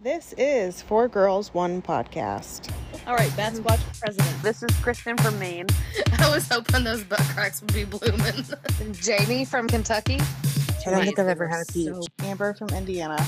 This 0.00 0.32
is 0.38 0.80
Four 0.80 1.08
Girls, 1.08 1.52
One 1.52 1.82
Podcast. 1.82 2.72
All 3.08 3.16
right, 3.16 3.34
Bats 3.36 3.58
Watch 3.58 3.80
President. 3.98 4.42
This 4.44 4.62
is 4.62 4.70
Kristen 4.76 5.16
from 5.16 5.36
Maine. 5.40 5.66
I 6.20 6.30
was 6.32 6.48
hoping 6.48 6.84
those 6.84 7.02
butt 7.02 7.18
cracks 7.34 7.60
would 7.60 7.74
be 7.74 7.82
blooming. 7.84 8.44
Jamie 8.92 9.44
from 9.44 9.66
Kentucky. 9.66 10.20
I 10.86 10.90
don't 10.92 11.04
think 11.04 11.18
I've 11.18 11.26
ever 11.26 11.48
had 11.48 11.62
a 11.68 11.72
peach. 11.72 11.88
So- 11.88 12.02
Amber 12.20 12.54
from 12.54 12.68
Indiana. 12.68 13.18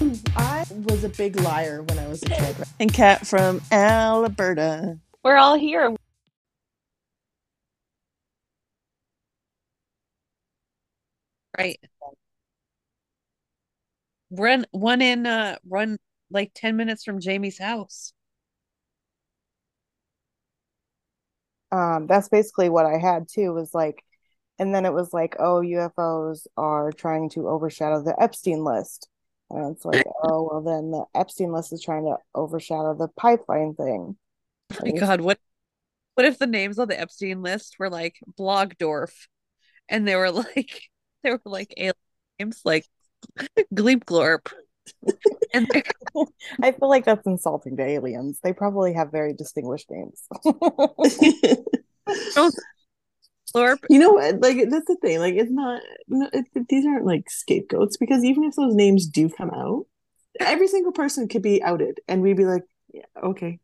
I 0.36 0.66
was 0.88 1.04
a 1.04 1.08
big 1.08 1.38
liar 1.40 1.82
when 1.84 2.00
I 2.00 2.08
was 2.08 2.20
a 2.24 2.26
kid. 2.26 2.56
And 2.80 2.92
Kat 2.92 3.24
from 3.24 3.60
Alberta. 3.70 4.98
We're 5.22 5.36
all 5.36 5.56
here. 5.56 5.94
Right. 11.56 11.78
Run 14.30 14.66
one 14.72 15.00
in 15.00 15.26
uh 15.26 15.56
run 15.66 15.98
like 16.30 16.52
10 16.54 16.76
minutes 16.76 17.04
from 17.04 17.20
Jamie's 17.20 17.58
house. 17.58 18.12
Um, 21.70 22.06
that's 22.06 22.28
basically 22.28 22.68
what 22.68 22.86
I 22.86 22.98
had 22.98 23.28
too, 23.28 23.52
was 23.52 23.74
like, 23.74 24.02
and 24.58 24.74
then 24.74 24.86
it 24.86 24.92
was 24.92 25.12
like, 25.12 25.36
oh, 25.38 25.60
UFOs 25.60 26.46
are 26.56 26.92
trying 26.92 27.28
to 27.30 27.48
overshadow 27.48 28.02
the 28.02 28.20
Epstein 28.20 28.64
list. 28.64 29.08
And 29.50 29.74
it's 29.74 29.84
like, 29.84 30.04
oh, 30.22 30.48
well, 30.50 30.62
then 30.62 30.90
the 30.90 31.04
Epstein 31.14 31.52
list 31.52 31.72
is 31.72 31.82
trying 31.82 32.04
to 32.04 32.16
overshadow 32.34 32.94
the 32.94 33.08
pipeline 33.08 33.74
thing. 33.74 34.16
Oh 34.72 34.76
my 34.82 34.92
God, 34.92 35.20
what 35.20 35.38
what 36.14 36.26
if 36.26 36.38
the 36.38 36.46
names 36.46 36.78
on 36.78 36.88
the 36.88 36.98
Epstein 36.98 37.42
list 37.42 37.76
were 37.78 37.88
like 37.88 38.16
Blogdorf 38.38 39.12
and 39.88 40.06
they 40.06 40.16
were 40.16 40.30
like 40.32 40.82
they 41.22 41.30
were 41.30 41.40
like 41.44 41.72
alien 41.76 41.94
names 42.38 42.60
like 42.64 42.86
Gleep 43.74 44.04
Glorp. 44.04 44.52
And 45.54 45.70
I 46.62 46.72
feel 46.72 46.88
like 46.88 47.04
that's 47.04 47.26
insulting 47.26 47.76
to 47.76 47.84
aliens. 47.84 48.40
They 48.42 48.52
probably 48.52 48.92
have 48.94 49.10
very 49.10 49.34
distinguished 49.34 49.90
names. 49.90 50.22
Glorp 53.54 53.78
You 53.88 53.98
know 53.98 54.12
what? 54.12 54.40
Like 54.40 54.58
that's 54.70 54.86
the 54.86 54.96
thing. 55.00 55.18
Like 55.20 55.34
it's 55.34 55.50
not. 55.50 55.80
No, 56.08 56.28
it, 56.32 56.46
these 56.68 56.86
aren't 56.86 57.06
like 57.06 57.30
scapegoats 57.30 57.96
because 57.96 58.24
even 58.24 58.44
if 58.44 58.54
those 58.56 58.74
names 58.74 59.06
do 59.06 59.28
come 59.28 59.50
out, 59.50 59.86
every 60.40 60.68
single 60.68 60.92
person 60.92 61.28
could 61.28 61.42
be 61.42 61.62
outed, 61.62 62.00
and 62.08 62.22
we'd 62.22 62.36
be 62.36 62.44
like, 62.44 62.62
yeah, 62.92 63.02
okay. 63.22 63.58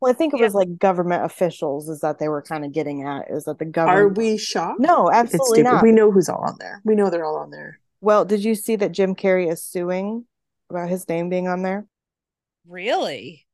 Well, 0.00 0.10
I 0.10 0.14
think 0.14 0.34
it 0.34 0.38
Yeah. 0.40 0.46
was 0.46 0.54
like 0.54 0.78
government 0.78 1.24
officials 1.24 1.88
is 1.88 2.00
that 2.00 2.18
they 2.18 2.28
were 2.28 2.42
kind 2.42 2.64
of 2.64 2.72
getting 2.72 3.02
at 3.04 3.30
is 3.30 3.44
that 3.44 3.58
the 3.58 3.64
government. 3.64 3.98
Are 4.00 4.08
we 4.08 4.36
shocked? 4.36 4.80
No, 4.80 5.10
absolutely 5.10 5.62
not. 5.62 5.82
We 5.82 5.92
know 5.92 6.10
who's 6.10 6.28
all 6.28 6.44
on 6.44 6.56
there. 6.58 6.80
We 6.84 6.94
know 6.94 7.10
they're 7.10 7.24
all 7.24 7.36
on 7.36 7.50
there. 7.50 7.78
Well, 8.00 8.24
did 8.24 8.42
you 8.42 8.54
see 8.56 8.74
that 8.76 8.92
Jim 8.92 9.14
Carrey 9.14 9.50
is 9.50 9.62
suing 9.62 10.26
about 10.72 10.90
his 10.90 11.08
name 11.08 11.28
being 11.28 11.48
on 11.48 11.62
there? 11.62 11.86
really? 12.66 13.46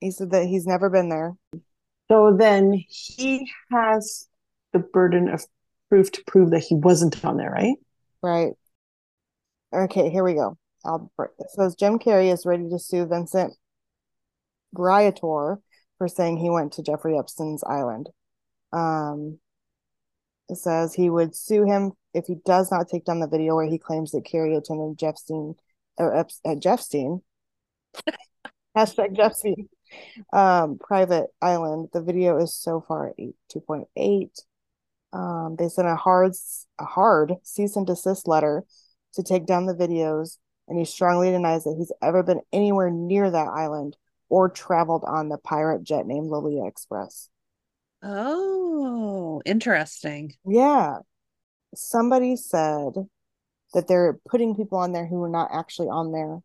He 0.00 0.10
said 0.10 0.30
that 0.30 0.46
he's 0.46 0.66
never 0.66 0.90
been 0.90 1.08
there. 1.08 1.34
So 2.08 2.36
then 2.38 2.72
he 2.88 3.50
has 3.70 4.28
the 4.72 4.78
burden 4.78 5.28
of 5.28 5.44
proof 5.88 6.10
to 6.12 6.22
prove 6.26 6.50
that 6.50 6.60
he 6.60 6.74
wasn't 6.74 7.24
on 7.24 7.36
there, 7.36 7.50
right? 7.50 7.76
Right. 8.22 8.52
Okay, 9.74 10.08
here 10.08 10.24
we 10.24 10.34
go. 10.34 10.56
I'll, 10.84 11.10
it 11.18 11.50
says 11.50 11.74
Jim 11.74 11.98
Carrey 11.98 12.32
is 12.32 12.46
ready 12.46 12.68
to 12.70 12.78
sue 12.78 13.06
Vincent 13.06 13.54
Briator 14.74 15.58
for 15.98 16.08
saying 16.08 16.38
he 16.38 16.50
went 16.50 16.74
to 16.74 16.82
Jeffrey 16.82 17.18
Epstein's 17.18 17.64
island. 17.64 18.08
Um, 18.72 19.38
it 20.48 20.56
says 20.56 20.94
he 20.94 21.10
would 21.10 21.34
sue 21.34 21.64
him 21.64 21.92
if 22.14 22.26
he 22.26 22.36
does 22.46 22.70
not 22.70 22.88
take 22.88 23.04
down 23.04 23.20
the 23.20 23.28
video 23.28 23.56
where 23.56 23.68
he 23.68 23.78
claims 23.78 24.12
that 24.12 24.24
Carrey 24.24 24.56
attended 24.56 24.98
Jeffstein 24.98 25.54
or 25.98 26.14
at 26.14 26.32
Jeffstein. 26.60 27.22
Hashtag 28.76 29.16
Jeffstein. 29.16 29.68
Um, 30.32 30.78
private 30.78 31.28
island. 31.40 31.88
The 31.92 32.02
video 32.02 32.38
is 32.38 32.54
so 32.54 32.84
far 32.86 33.14
eight 33.18 33.34
two 33.48 33.60
point 33.60 33.88
eight. 33.96 34.42
Um, 35.12 35.56
they 35.58 35.68
sent 35.68 35.88
a 35.88 35.96
hard 35.96 36.32
a 36.78 36.84
hard 36.84 37.34
cease 37.42 37.76
and 37.76 37.86
desist 37.86 38.28
letter 38.28 38.64
to 39.14 39.22
take 39.22 39.46
down 39.46 39.66
the 39.66 39.74
videos, 39.74 40.36
and 40.68 40.78
he 40.78 40.84
strongly 40.84 41.30
denies 41.30 41.64
that 41.64 41.76
he's 41.78 41.92
ever 42.02 42.22
been 42.22 42.40
anywhere 42.52 42.90
near 42.90 43.30
that 43.30 43.48
island 43.48 43.96
or 44.28 44.48
traveled 44.48 45.04
on 45.06 45.28
the 45.28 45.38
pirate 45.38 45.82
jet 45.82 46.06
named 46.06 46.28
Lolita 46.28 46.66
Express. 46.66 47.30
Oh, 48.02 49.42
interesting. 49.44 50.34
Yeah. 50.46 50.98
Somebody 51.74 52.36
said 52.36 52.92
that 53.74 53.88
they're 53.88 54.18
putting 54.28 54.54
people 54.54 54.78
on 54.78 54.92
there 54.92 55.06
who 55.06 55.16
were 55.16 55.28
not 55.28 55.50
actually 55.52 55.88
on 55.88 56.12
there 56.12 56.40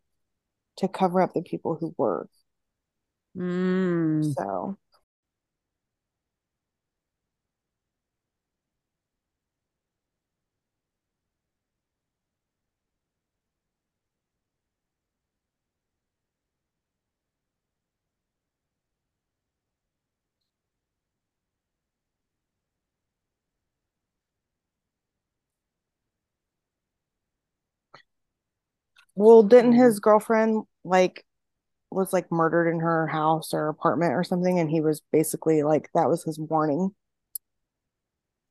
to 0.78 0.88
cover 0.88 1.22
up 1.22 1.32
the 1.34 1.42
people 1.42 1.76
who 1.78 1.94
were. 1.96 2.28
Mm. 3.36 4.34
So, 4.34 4.76
well, 29.14 29.42
didn't 29.42 29.72
mm-hmm. 29.72 29.82
his 29.82 30.00
girlfriend 30.00 30.64
like 30.84 31.24
was 31.90 32.12
like 32.12 32.30
murdered 32.30 32.68
in 32.68 32.80
her 32.80 33.06
house 33.06 33.54
or 33.54 33.68
apartment 33.68 34.12
or 34.12 34.24
something, 34.24 34.58
and 34.58 34.70
he 34.70 34.80
was 34.80 35.02
basically 35.12 35.62
like 35.62 35.88
that 35.94 36.08
was 36.08 36.24
his 36.24 36.38
warning. 36.38 36.94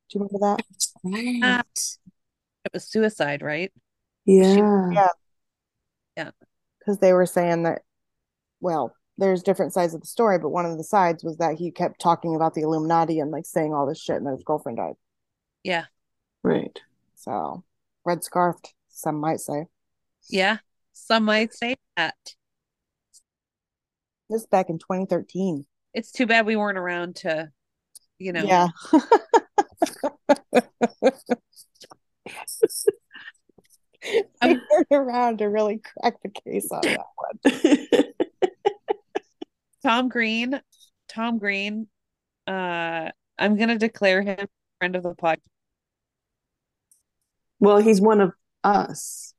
Do 0.10 0.20
you 0.20 0.28
remember 0.30 0.58
that? 1.04 1.66
It 2.66 2.74
was 2.74 2.88
suicide, 2.88 3.42
right? 3.42 3.72
Yeah. 4.26 4.92
Yeah. 4.92 5.08
Yeah. 6.16 6.32
Because 6.80 7.00
they 7.00 7.14
were 7.14 7.26
saying 7.26 7.64
that, 7.64 7.82
well, 8.62 8.96
there's 9.18 9.44
different 9.44 9.74
sides 9.74 9.94
of 9.94 10.02
the 10.02 10.08
story, 10.08 10.40
but 10.40 10.50
one 10.50 10.66
of 10.66 10.78
the 10.78 10.84
sides 10.84 11.24
was 11.24 11.38
that 11.38 11.56
he 11.56 11.72
kept 11.72 12.00
talking 12.00 12.36
about 12.36 12.54
the 12.54 12.62
Illuminati 12.62 13.20
and 13.20 13.32
like 13.32 13.46
saying 13.46 13.74
all 13.74 13.86
this 13.86 14.02
shit, 14.02 14.18
and 14.18 14.26
then 14.26 14.34
his 14.34 14.44
girlfriend 14.44 14.78
died. 14.78 14.96
Yeah. 15.64 15.86
Right. 16.42 16.80
So, 17.16 17.64
red 18.06 18.24
scarfed, 18.24 18.74
some 18.90 19.20
might 19.20 19.40
say. 19.40 19.66
Yeah. 20.30 20.58
Some 20.94 21.26
might 21.26 21.54
say 21.54 21.76
that. 21.98 22.16
This 24.30 24.46
back 24.46 24.70
in 24.70 24.80
2013. 24.80 25.66
It's 25.94 26.12
too 26.12 26.26
bad 26.26 26.46
we 26.46 26.56
weren't 26.56 26.78
around 26.78 27.18
to, 27.18 27.52
you 28.18 28.34
know. 28.34 28.44
Yeah. 28.44 28.68
I 34.42 34.60
weren't 34.70 34.88
around 34.92 35.38
to 35.40 35.46
really 35.46 35.80
crack 35.80 36.16
the 36.24 36.30
case 36.30 36.70
on 36.72 36.82
that 36.82 37.00
one. 37.16 38.14
Tom 39.84 40.10
Green, 40.10 40.62
Tom 41.08 41.38
Green, 41.38 41.88
uh, 42.48 43.10
I'm 43.38 43.58
gonna 43.58 43.78
declare 43.78 44.22
him 44.22 44.48
friend 44.80 44.96
of 44.96 45.04
the 45.04 45.16
podcast. 45.16 45.38
well, 47.60 47.78
he's 47.78 48.02
one 48.02 48.20
of 48.20 48.34
us, 48.64 49.33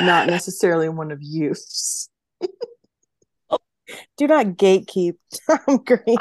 not 0.00 0.26
necessarily 0.26 0.88
one 0.88 1.12
of 1.12 1.18
you. 1.22 1.54
Oh. 3.50 3.58
Do 4.16 4.26
not 4.26 4.46
gatekeep 4.46 5.16
Tom 5.46 5.84
Green. 5.84 6.18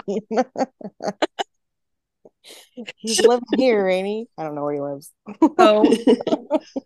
He's 2.98 3.22
living 3.26 3.44
here, 3.58 3.88
ain't 3.88 4.08
he? 4.08 4.28
I 4.38 4.44
don't 4.44 4.56
know 4.56 4.64
where 4.64 4.74
he 4.74 4.82
lives. 4.82 5.12
So 5.58 5.84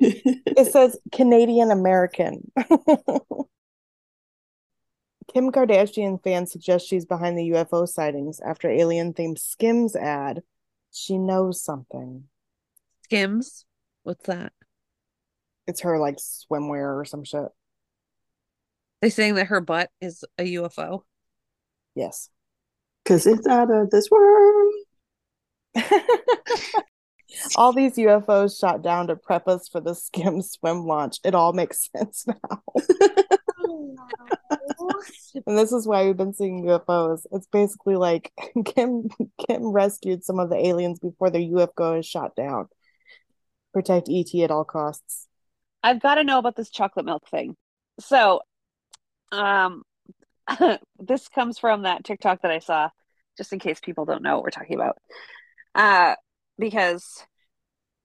It 0.00 0.72
says 0.72 0.98
Canadian 1.12 1.70
American. 1.70 2.50
Kim 5.32 5.50
Kardashian 5.50 6.22
fans 6.22 6.52
suggest 6.52 6.86
she's 6.86 7.06
behind 7.06 7.38
the 7.38 7.50
UFO 7.50 7.88
sightings 7.88 8.40
after 8.40 8.68
alien 8.70 9.14
themed 9.14 9.38
Skims 9.38 9.96
ad. 9.96 10.42
She 10.92 11.16
knows 11.18 11.62
something. 11.62 12.24
Skims, 13.04 13.64
what's 14.04 14.26
that? 14.26 14.52
It's 15.66 15.80
her 15.80 15.98
like 15.98 16.16
swimwear 16.16 17.00
or 17.00 17.04
some 17.04 17.24
shit. 17.24 17.48
They 19.02 19.10
saying 19.10 19.34
that 19.34 19.48
her 19.48 19.60
butt 19.60 19.90
is 20.00 20.24
a 20.38 20.54
UFO. 20.54 21.00
Yes. 21.94 22.30
Because 23.02 23.26
it's 23.26 23.46
out 23.46 23.70
of 23.70 23.90
this 23.90 24.10
world. 24.10 24.72
all 27.56 27.72
these 27.72 27.96
UFOs 27.96 28.58
shot 28.58 28.82
down 28.82 29.08
to 29.08 29.16
prep 29.16 29.48
us 29.48 29.68
for 29.68 29.80
the 29.80 29.94
skim 29.94 30.40
swim 30.42 30.86
launch. 30.86 31.18
It 31.24 31.34
all 31.34 31.52
makes 31.52 31.90
sense 31.96 32.26
now. 32.26 32.62
and 35.46 35.58
this 35.58 35.72
is 35.72 35.86
why 35.86 36.04
we've 36.04 36.16
been 36.16 36.34
seeing 36.34 36.64
UFOs. 36.64 37.26
It's 37.32 37.46
basically 37.46 37.96
like 37.96 38.32
Kim 38.64 39.08
Kim 39.46 39.68
rescued 39.68 40.24
some 40.24 40.38
of 40.38 40.50
the 40.50 40.66
aliens 40.66 40.98
before 40.98 41.30
their 41.30 41.42
UFO 41.42 41.98
is 41.98 42.06
shot 42.06 42.36
down. 42.36 42.68
Protect 43.74 44.08
ET 44.10 44.34
at 44.42 44.50
all 44.50 44.64
costs. 44.64 45.28
I've 45.82 46.00
got 46.00 46.14
to 46.14 46.24
know 46.24 46.38
about 46.38 46.56
this 46.56 46.70
chocolate 46.70 47.04
milk 47.04 47.28
thing. 47.28 47.56
So, 48.00 48.40
um, 49.32 49.82
this 50.98 51.28
comes 51.28 51.58
from 51.58 51.82
that 51.82 52.04
TikTok 52.04 52.40
that 52.42 52.50
I 52.50 52.60
saw, 52.60 52.88
just 53.36 53.52
in 53.52 53.58
case 53.58 53.80
people 53.80 54.06
don't 54.06 54.22
know 54.22 54.36
what 54.36 54.44
we're 54.44 54.50
talking 54.50 54.76
about. 54.76 54.96
Uh, 55.74 56.14
because 56.58 57.24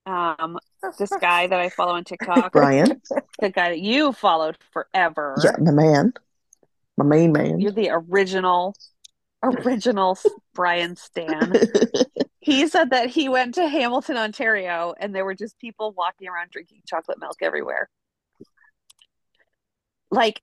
um, 0.06 0.58
this 0.98 1.12
guy 1.22 1.48
that 1.48 1.60
I 1.60 1.70
follow 1.70 1.94
on 1.94 2.04
TikTok, 2.04 2.52
Brian. 2.52 3.02
the 3.40 3.50
guy 3.50 3.70
that 3.70 3.80
you 3.80 4.12
followed 4.12 4.58
forever, 4.72 5.36
Yeah, 5.44 5.56
my 5.60 5.72
man. 5.72 6.14
My 6.98 7.06
main 7.06 7.32
man. 7.32 7.62
you're 7.62 7.72
the 7.72 7.92
original, 7.92 8.76
original 9.42 10.18
Brian 10.54 10.96
Stan. 10.98 11.54
He 12.40 12.68
said 12.68 12.92
that 12.92 13.10
he 13.10 13.28
went 13.28 13.56
to 13.56 13.68
Hamilton, 13.68 14.18
Ontario, 14.18 14.94
and 14.98 15.14
there 15.14 15.26
were 15.26 15.36
just 15.36 15.60
people 15.60 15.92
walking 15.92 16.28
around 16.28 16.52
drinking 16.52 16.82
chocolate 16.88 17.20
milk 17.20 17.38
everywhere. 17.42 17.90
Like 20.10 20.42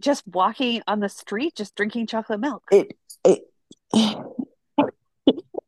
just 0.00 0.26
walking 0.26 0.82
on 0.86 1.00
the 1.00 1.08
street, 1.08 1.54
just 1.54 1.74
drinking 1.76 2.08
chocolate 2.08 2.40
milk. 2.40 2.64
it 2.72 2.96
it 3.24 3.42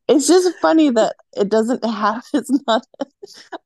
it's 0.08 0.26
just 0.26 0.58
funny 0.60 0.90
that 0.90 1.16
it 1.36 1.48
doesn't 1.48 1.84
have 1.84 2.24
it's 2.34 2.50
not 2.66 2.84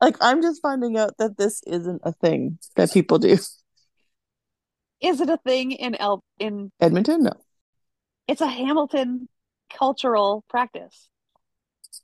like 0.00 0.16
I'm 0.20 0.42
just 0.42 0.60
finding 0.62 0.98
out 0.98 1.16
that 1.18 1.38
this 1.38 1.62
isn't 1.66 2.02
a 2.04 2.12
thing 2.12 2.58
that 2.76 2.92
people 2.92 3.18
do. 3.18 3.38
Is 5.00 5.20
it 5.20 5.30
a 5.30 5.38
thing 5.38 5.72
in 5.72 5.94
El 5.94 6.22
in 6.38 6.70
Edmonton, 6.78 7.24
no. 7.24 7.32
it's 8.28 8.42
a 8.42 8.46
Hamilton 8.46 9.28
cultural 9.72 10.44
practice. 10.48 11.09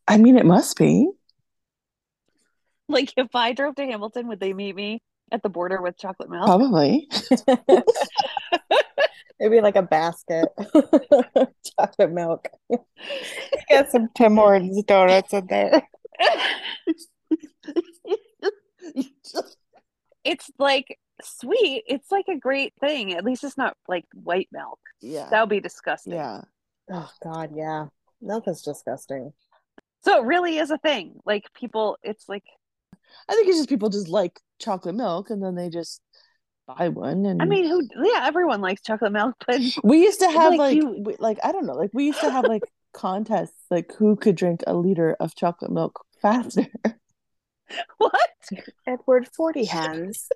I 0.08 0.18
mean 0.18 0.36
it 0.36 0.46
must 0.46 0.76
be. 0.78 1.08
Like 2.88 3.12
if 3.16 3.34
I 3.34 3.52
drove 3.52 3.74
to 3.76 3.84
Hamilton, 3.84 4.28
would 4.28 4.40
they 4.40 4.52
meet 4.52 4.76
me 4.76 5.02
at 5.32 5.42
the 5.42 5.48
border 5.48 5.82
with 5.82 5.98
chocolate 5.98 6.30
milk? 6.30 6.46
Probably. 6.46 7.08
Maybe 9.40 9.60
like 9.60 9.76
a 9.76 9.82
basket. 9.82 10.48
Chocolate 11.78 12.12
milk. 12.12 12.48
Get 13.68 13.90
some 13.90 14.08
Tim 14.16 14.36
Hortons 14.36 14.82
donuts 14.84 15.32
in 15.34 15.46
there. 15.48 15.82
it's 20.24 20.50
like 20.58 20.98
sweet. 21.22 21.84
It's 21.86 22.10
like 22.10 22.26
a 22.28 22.38
great 22.38 22.72
thing. 22.80 23.14
At 23.14 23.24
least 23.24 23.44
it's 23.44 23.58
not 23.58 23.76
like 23.88 24.04
white 24.14 24.48
milk. 24.52 24.78
yeah. 25.00 25.28
That 25.30 25.40
would 25.40 25.50
be 25.50 25.60
disgusting. 25.60 26.14
Yeah. 26.14 26.42
Oh 26.90 27.10
God, 27.22 27.50
yeah. 27.54 27.86
Milk 28.22 28.48
is 28.48 28.62
disgusting. 28.62 29.32
So 30.06 30.22
it 30.22 30.24
really 30.24 30.58
is 30.58 30.70
a 30.70 30.78
thing. 30.78 31.18
Like 31.26 31.52
people, 31.52 31.98
it's 32.04 32.28
like 32.28 32.44
I 33.28 33.34
think 33.34 33.48
it's 33.48 33.58
just 33.58 33.68
people 33.68 33.88
just 33.88 34.08
like 34.08 34.38
chocolate 34.60 34.94
milk 34.94 35.30
and 35.30 35.42
then 35.42 35.56
they 35.56 35.68
just 35.68 36.00
buy 36.68 36.90
one 36.90 37.26
and 37.26 37.42
I 37.42 37.44
mean, 37.44 37.66
who? 37.66 37.82
Yeah, 38.04 38.24
everyone 38.24 38.60
likes 38.60 38.82
chocolate 38.82 39.10
milk, 39.10 39.34
but 39.46 39.60
we 39.82 40.02
used 40.02 40.20
to 40.20 40.30
have 40.30 40.52
like 40.52 40.58
like 40.58 40.76
you- 40.76 41.02
we- 41.04 41.16
like 41.18 41.38
I 41.42 41.50
don't 41.50 41.66
know, 41.66 41.74
like 41.74 41.90
we 41.92 42.04
used 42.04 42.20
to 42.20 42.30
have 42.30 42.44
like 42.44 42.62
contests 42.92 43.64
like 43.68 43.92
who 43.96 44.14
could 44.14 44.36
drink 44.36 44.62
a 44.66 44.74
liter 44.74 45.16
of 45.18 45.34
chocolate 45.34 45.72
milk 45.72 46.04
faster. 46.22 46.66
what? 47.98 48.30
Edward 48.86 49.28
Forty 49.34 49.64
Hands. 49.64 50.28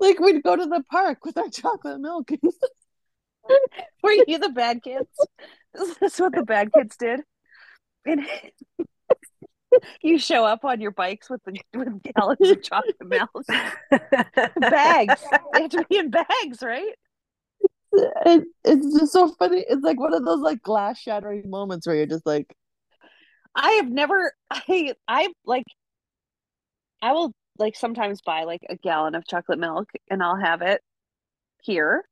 like 0.00 0.18
we'd 0.18 0.42
go 0.42 0.56
to 0.56 0.64
the 0.64 0.82
park 0.90 1.26
with 1.26 1.36
our 1.36 1.50
chocolate 1.50 2.00
milk. 2.00 2.30
Were 4.02 4.12
you 4.26 4.38
the 4.38 4.48
bad 4.48 4.82
kids? 4.82 5.08
Is 5.80 5.96
this 5.98 6.20
what 6.20 6.34
the 6.34 6.42
bad 6.42 6.72
kids 6.72 6.96
did? 6.96 7.20
And 8.04 8.26
you 10.02 10.18
show 10.18 10.44
up 10.44 10.64
on 10.64 10.80
your 10.80 10.92
bikes 10.92 11.28
with 11.28 11.42
the 11.44 11.58
with 11.74 12.02
gallons 12.02 12.50
of 12.50 12.62
chocolate 12.62 12.96
milk, 13.04 13.30
bags. 14.60 15.22
They 15.52 15.62
have 15.62 15.70
to 15.70 15.86
be 15.88 15.98
in 15.98 16.10
bags, 16.10 16.62
right? 16.62 16.94
it, 17.92 18.44
it's 18.64 18.98
just 18.98 19.12
so 19.12 19.28
funny. 19.38 19.64
It's 19.68 19.82
like 19.82 19.98
one 19.98 20.14
of 20.14 20.24
those 20.24 20.40
like 20.40 20.62
glass 20.62 20.98
shattering 20.98 21.48
moments 21.48 21.86
where 21.86 21.96
you're 21.96 22.06
just 22.06 22.26
like, 22.26 22.54
I 23.54 23.72
have 23.72 23.90
never. 23.90 24.32
I 24.50 24.94
I 25.08 25.32
like. 25.44 25.66
I 27.02 27.12
will 27.12 27.32
like 27.58 27.76
sometimes 27.76 28.20
buy 28.20 28.44
like 28.44 28.62
a 28.68 28.76
gallon 28.76 29.14
of 29.14 29.26
chocolate 29.26 29.58
milk 29.58 29.88
and 30.10 30.22
I'll 30.22 30.36
have 30.36 30.62
it 30.62 30.82
here. 31.62 32.04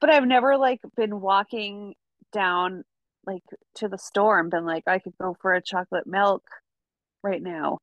But 0.00 0.10
I've 0.10 0.26
never 0.26 0.56
like 0.56 0.80
been 0.96 1.20
walking 1.20 1.94
down 2.32 2.84
like 3.26 3.42
to 3.76 3.88
the 3.88 3.98
store 3.98 4.40
and 4.40 4.50
been 4.50 4.64
like, 4.64 4.84
I 4.86 4.98
could 4.98 5.14
go 5.20 5.36
for 5.40 5.54
a 5.54 5.62
chocolate 5.62 6.06
milk 6.06 6.42
right 7.22 7.42
now. 7.42 7.78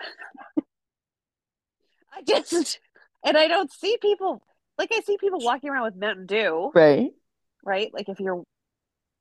I 2.12 2.22
just 2.22 2.80
and 3.24 3.36
I 3.36 3.48
don't 3.48 3.70
see 3.70 3.96
people 4.00 4.42
like 4.76 4.90
I 4.92 5.00
see 5.00 5.16
people 5.18 5.40
walking 5.40 5.70
around 5.70 5.84
with 5.84 5.96
Mountain 5.96 6.26
Dew, 6.26 6.70
right? 6.74 7.10
right? 7.64 7.92
Like 7.92 8.08
if 8.08 8.20
you're 8.20 8.42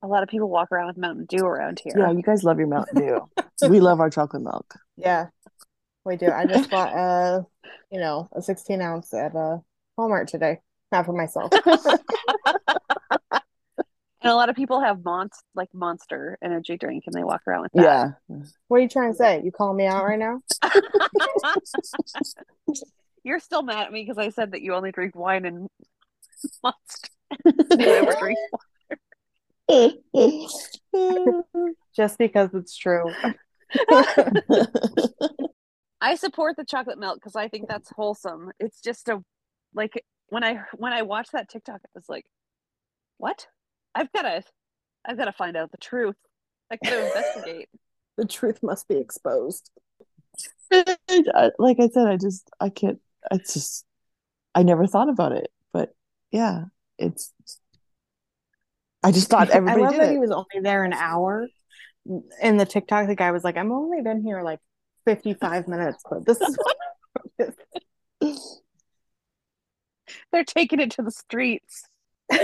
a 0.03 0.07
lot 0.07 0.23
of 0.23 0.29
people 0.29 0.49
walk 0.49 0.71
around 0.71 0.87
with 0.87 0.97
Mountain 0.97 1.25
Dew 1.25 1.45
around 1.45 1.81
here. 1.83 1.93
Yeah, 1.97 2.11
you 2.11 2.21
guys 2.21 2.43
love 2.43 2.59
your 2.59 2.67
Mountain 2.67 2.99
Dew. 2.99 3.29
we 3.67 3.79
love 3.79 3.99
our 3.99 4.09
chocolate 4.09 4.43
milk. 4.43 4.75
Yeah, 4.95 5.27
we 6.05 6.17
do. 6.17 6.29
I 6.31 6.45
just 6.45 6.69
bought 6.71 6.93
a, 6.93 7.45
you 7.91 7.99
know, 7.99 8.29
a 8.35 8.41
16 8.41 8.81
ounce 8.81 9.13
at 9.13 9.35
a 9.35 9.61
Walmart 9.97 10.27
today. 10.27 10.59
Not 10.91 11.05
for 11.05 11.13
myself. 11.13 11.51
And 14.27 14.33
a 14.33 14.35
lot 14.35 14.49
of 14.49 14.57
people 14.57 14.81
have 14.81 14.97
monst 14.97 15.41
like 15.55 15.73
monster 15.73 16.37
energy 16.41 16.77
drink 16.77 17.05
and 17.05 17.13
they 17.13 17.23
walk 17.23 17.43
around 17.47 17.61
with 17.61 17.71
that. 17.73 18.15
Yeah. 18.27 18.37
What 18.67 18.77
are 18.77 18.81
you 18.81 18.89
trying 18.89 19.11
to 19.11 19.17
say? 19.17 19.41
You 19.41 19.53
calling 19.53 19.77
me 19.77 19.85
out 19.85 20.03
right 20.03 20.19
now? 20.19 20.41
You're 23.23 23.39
still 23.39 23.61
mad 23.61 23.85
at 23.85 23.93
me 23.93 24.03
because 24.03 24.17
I 24.17 24.29
said 24.29 24.51
that 24.51 24.61
you 24.61 24.73
only 24.73 24.91
drink 24.91 25.15
wine 25.15 25.45
and 25.45 25.69
monster. 26.63 27.09
Never 27.75 28.15
drink 28.19 28.37
Just 31.95 32.17
because 32.17 32.49
it's 32.53 32.75
true. 32.75 33.13
I 36.01 36.15
support 36.15 36.57
the 36.57 36.65
chocolate 36.65 36.99
milk 36.99 37.17
because 37.17 37.35
I 37.35 37.49
think 37.49 37.67
that's 37.69 37.91
wholesome. 37.95 38.51
It's 38.59 38.81
just 38.81 39.07
a 39.09 39.23
like 39.73 40.03
when 40.29 40.43
I 40.43 40.61
when 40.75 40.93
I 40.93 41.01
watched 41.03 41.31
that 41.33 41.49
TikTok, 41.49 41.81
I 41.83 41.89
was 41.95 42.09
like, 42.09 42.25
"What? 43.17 43.47
I've 43.95 44.11
got 44.11 44.23
to, 44.23 44.43
I've 45.05 45.17
got 45.17 45.25
to 45.25 45.31
find 45.31 45.55
out 45.57 45.71
the 45.71 45.77
truth. 45.77 46.15
I 46.71 46.77
got 46.83 46.91
to 46.91 47.05
investigate." 47.07 47.69
The 48.17 48.25
truth 48.25 48.59
must 48.63 48.87
be 48.87 48.97
exposed. 48.97 49.69
I- 50.71 51.51
like 51.59 51.79
I 51.79 51.87
said, 51.89 52.07
I 52.07 52.17
just 52.17 52.49
I 52.59 52.69
can't. 52.69 52.99
It's 53.31 53.53
just 53.53 53.85
I 54.55 54.63
never 54.63 54.87
thought 54.87 55.09
about 55.09 55.31
it, 55.31 55.51
but 55.73 55.93
yeah, 56.31 56.65
it's. 56.97 57.33
I 59.03 59.11
just 59.11 59.29
thought 59.29 59.49
everybody. 59.49 59.81
I 59.81 59.81
everybody 59.81 59.81
love 59.83 59.91
did 59.93 60.01
that 60.01 60.09
it. 60.09 60.13
he 60.13 60.19
was 60.19 60.31
only 60.31 60.61
there 60.63 60.83
an 60.83 60.93
hour. 60.93 61.47
In 62.41 62.55
the 62.57 62.65
TikTok, 62.65 63.07
the 63.07 63.15
guy 63.15 63.31
was 63.31 63.43
like, 63.43 63.57
"I've 63.57 63.69
only 63.69 64.01
been 64.01 64.21
here 64.21 64.41
like 64.41 64.59
55 65.05 65.67
minutes, 65.67 66.03
but 66.09 66.25
this 66.25 66.41
is 66.41 66.57
They're 70.31 70.43
taking 70.43 70.79
it 70.79 70.91
to 70.91 71.01
the 71.01 71.11
streets. 71.11 71.83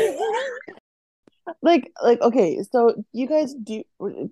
like 1.61 1.91
like 2.01 2.21
okay 2.21 2.63
so 2.71 2.95
you 3.11 3.27
guys 3.27 3.53
do 3.53 3.83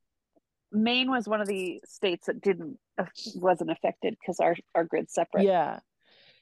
Maine 0.72 1.10
was 1.10 1.28
one 1.28 1.42
of 1.42 1.48
the 1.48 1.82
states 1.86 2.28
that 2.28 2.42
didn't 2.42 2.78
uh, 2.98 3.06
wasn't 3.36 3.72
affected 3.72 4.16
because 4.20 4.40
our 4.40 4.56
our 4.76 4.84
grid's 4.84 5.14
separate. 5.14 5.46
yeah 5.46 5.80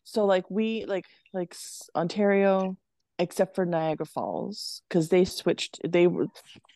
so 0.03 0.25
like 0.25 0.50
we 0.50 0.86
like 0.86 1.05
like 1.34 1.55
ontario 1.96 2.75
except 3.20 3.56
for 3.56 3.66
niagara 3.66 4.06
falls 4.06 4.82
because 4.88 5.10
they 5.10 5.26
switched 5.26 5.80
they 5.88 6.08
were 6.08 6.28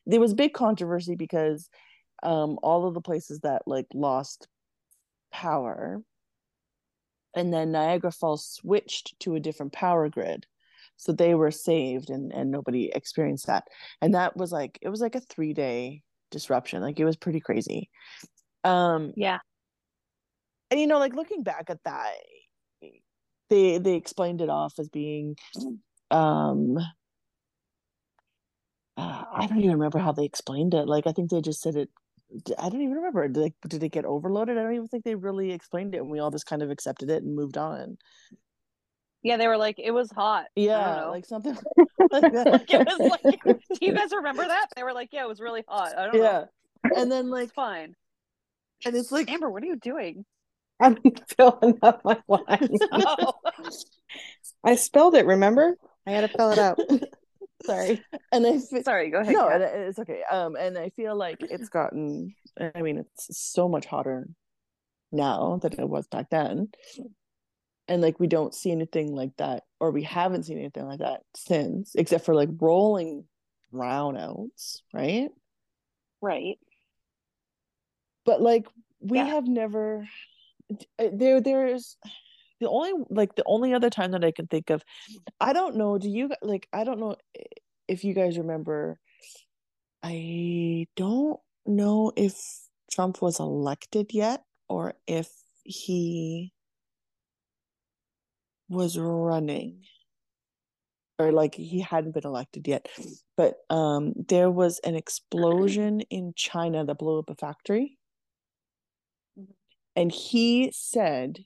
there 0.06 0.20
was 0.20 0.34
big 0.34 0.54
controversy 0.54 1.16
because 1.16 1.70
um 2.24 2.58
all 2.64 2.88
of 2.88 2.94
the 2.94 3.02
places 3.02 3.40
that 3.42 3.62
like 3.68 3.86
lost 3.94 4.48
power 5.32 6.02
and 7.36 7.54
then 7.54 7.72
niagara 7.72 8.12
falls 8.12 8.46
switched 8.46 9.20
to 9.20 9.36
a 9.36 9.40
different 9.40 9.72
power 9.72 10.10
grid 10.10 10.46
so 10.98 11.12
they 11.12 11.34
were 11.36 11.52
saved 11.52 12.10
and 12.10 12.32
and 12.34 12.52
nobody 12.52 12.92
experienced 12.94 13.48
that 13.48 13.66
and 14.02 14.14
that 14.16 14.36
was 14.36 14.52
like 14.52 14.78
it 14.82 14.90
was 14.90 15.02
like 15.02 15.16
a 15.16 15.22
three 15.22 15.54
day 15.54 16.02
disruption 16.32 16.82
like 16.82 17.00
it 17.00 17.06
was 17.06 17.18
pretty 17.18 17.40
crazy 17.40 17.90
um 18.64 19.12
Yeah. 19.16 19.40
and 20.70 20.80
you 20.80 20.88
know 20.88 21.00
like 21.00 21.14
looking 21.16 21.44
back 21.44 21.70
at 21.70 21.84
that 21.84 22.14
they 23.50 23.78
they 23.80 23.96
explained 23.96 24.42
it 24.42 24.50
off 24.50 24.80
as 24.80 24.90
being 24.90 25.36
um 26.12 26.78
uh, 28.98 29.24
i 29.34 29.48
don't 29.48 29.60
even 29.60 29.72
remember 29.72 30.00
how 30.00 30.12
they 30.12 30.26
explained 30.26 30.74
it 30.74 30.88
like 30.88 31.08
i 31.08 31.12
think 31.12 31.30
they 31.30 31.42
just 31.42 31.62
said 31.62 31.76
it 31.76 31.90
i 32.58 32.70
don't 32.70 32.82
even 32.82 32.96
remember 32.96 33.28
did, 33.28 33.42
like, 33.42 33.54
did 33.68 33.84
it 33.84 33.90
get 33.90 34.06
overloaded 34.06 34.58
i 34.58 34.64
don't 34.64 34.74
even 34.76 34.88
think 34.88 35.04
they 35.04 35.16
really 35.16 35.52
explained 35.52 35.94
it 35.96 36.00
and 36.00 36.10
we 36.10 36.20
all 36.20 36.32
just 36.32 36.46
kind 36.46 36.62
of 36.62 36.70
accepted 36.70 37.10
it 37.10 37.24
and 37.24 37.36
moved 37.36 37.58
on 37.58 37.98
Yeah, 39.24 39.38
they 39.38 39.48
were 39.48 39.58
like, 39.58 39.78
it 39.78 39.92
was 39.92 40.12
hot. 40.12 40.46
Yeah, 40.56 41.06
like 41.06 41.26
something 41.26 41.56
like 42.12 42.32
that. 42.32 42.50
Like, 42.52 42.72
it 42.72 42.82
was 42.86 43.00
like, 43.00 43.22
do 43.46 43.86
you 43.86 43.94
guys 43.94 44.12
remember 44.12 44.48
that? 44.48 44.68
They 44.76 44.84
were 44.84 44.94
like, 44.94 45.10
yeah, 45.12 45.24
it 45.24 45.28
was 45.28 45.40
really 45.40 45.64
hot. 45.68 45.98
I 45.98 46.06
don't 46.08 46.18
know. 46.18 46.24
yeah. 46.24 46.46
And 46.96 47.12
then 47.12 47.26
It's 47.26 47.32
like 47.32 47.54
fine. 47.54 47.96
and 48.86 48.96
it's 48.96 49.12
like 49.12 49.32
Amber, 49.32 49.50
what 49.50 49.64
are 49.64 49.68
you 49.68 49.76
doing? 49.76 50.26
I'm 50.80 50.98
filling 51.38 51.78
up 51.84 52.04
my 52.04 52.18
wine. 52.28 52.70
Oh, 52.92 53.34
I 54.64 54.76
spelled 54.76 55.16
it, 55.16 55.26
remember? 55.26 55.78
I 56.08 56.12
had 56.12 56.22
to 56.22 56.38
fill 56.38 56.52
it 56.52 56.60
out. 56.60 56.80
Sorry. 57.66 58.04
and 58.32 58.46
I 58.48 58.58
fe- 58.58 58.82
sorry, 58.82 59.12
go 59.12 59.20
ahead. 59.20 59.34
no, 59.36 59.48
Kat. 59.48 59.62
it's 59.62 60.00
okay. 60.00 60.24
Um, 60.32 60.56
and 60.56 60.78
I 60.80 60.90
feel 60.90 61.16
like 61.16 61.38
it's 61.42 61.70
gotten. 61.70 62.34
I 62.76 62.82
mean, 62.82 62.98
it's 62.98 63.38
so 63.38 63.70
much 63.70 63.86
hotter 63.86 64.28
now 65.12 65.60
than 65.62 65.74
it 65.74 65.88
was 65.88 66.08
back 66.08 66.32
then, 66.32 66.70
and 67.88 68.02
like 68.02 68.20
we 68.20 68.26
don't 68.26 68.56
see 68.56 68.72
anything 68.72 69.14
like 69.14 69.38
that, 69.38 69.64
or 69.80 69.92
we 69.92 70.02
haven't 70.02 70.44
seen 70.46 70.58
anything 70.58 70.88
like 70.88 71.00
that 71.00 71.22
since, 71.36 71.94
except 71.94 72.26
for 72.26 72.34
like 72.34 72.50
rolling 72.60 73.26
brownouts, 73.72 74.78
right? 74.92 75.30
Right. 76.20 76.58
But 78.26 78.42
like 78.42 78.66
we 79.02 79.18
Yeah. 79.20 79.26
have 79.28 79.48
never. 79.48 80.08
uh, 80.98 81.10
There, 81.14 81.42
there's 81.42 81.96
the 82.62 82.70
only 82.70 82.94
like 83.10 83.36
the 83.36 83.44
only 83.46 83.74
other 83.74 83.90
time 83.90 84.12
that 84.12 84.24
I 84.24 84.32
can 84.32 84.48
think 84.48 84.70
of. 84.70 84.84
I 85.42 85.52
don't 85.52 85.76
know. 85.76 85.98
Do 85.98 86.10
you 86.10 86.30
like? 86.42 86.68
I 86.72 86.86
don't 86.86 87.00
know 87.00 87.18
if 87.88 88.06
you 88.06 88.14
guys 88.14 88.38
remember. 88.38 88.98
I 90.04 90.88
don't 90.96 91.40
know 91.66 92.12
if 92.16 92.40
Trump 92.92 93.22
was 93.22 93.40
elected 93.40 94.14
yet 94.14 94.44
or 94.70 94.94
if 95.08 95.30
he 95.64 96.54
was 98.70 98.98
running 98.98 99.84
or 101.20 101.32
like 101.32 101.56
he 101.56 101.82
hadn't 101.82 102.14
been 102.14 102.26
elected 102.26 102.68
yet. 102.68 102.88
But 103.38 103.56
um 103.70 104.14
there 104.28 104.50
was 104.50 104.80
an 104.80 104.96
explosion 104.96 106.02
in 106.10 106.34
China 106.36 106.86
that 106.86 106.98
blew 106.98 107.20
up 107.20 107.30
a 107.30 107.36
factory. 107.36 107.98
Mhm. 109.38 109.54
And 109.96 110.12
he 110.12 110.72
said 110.74 111.46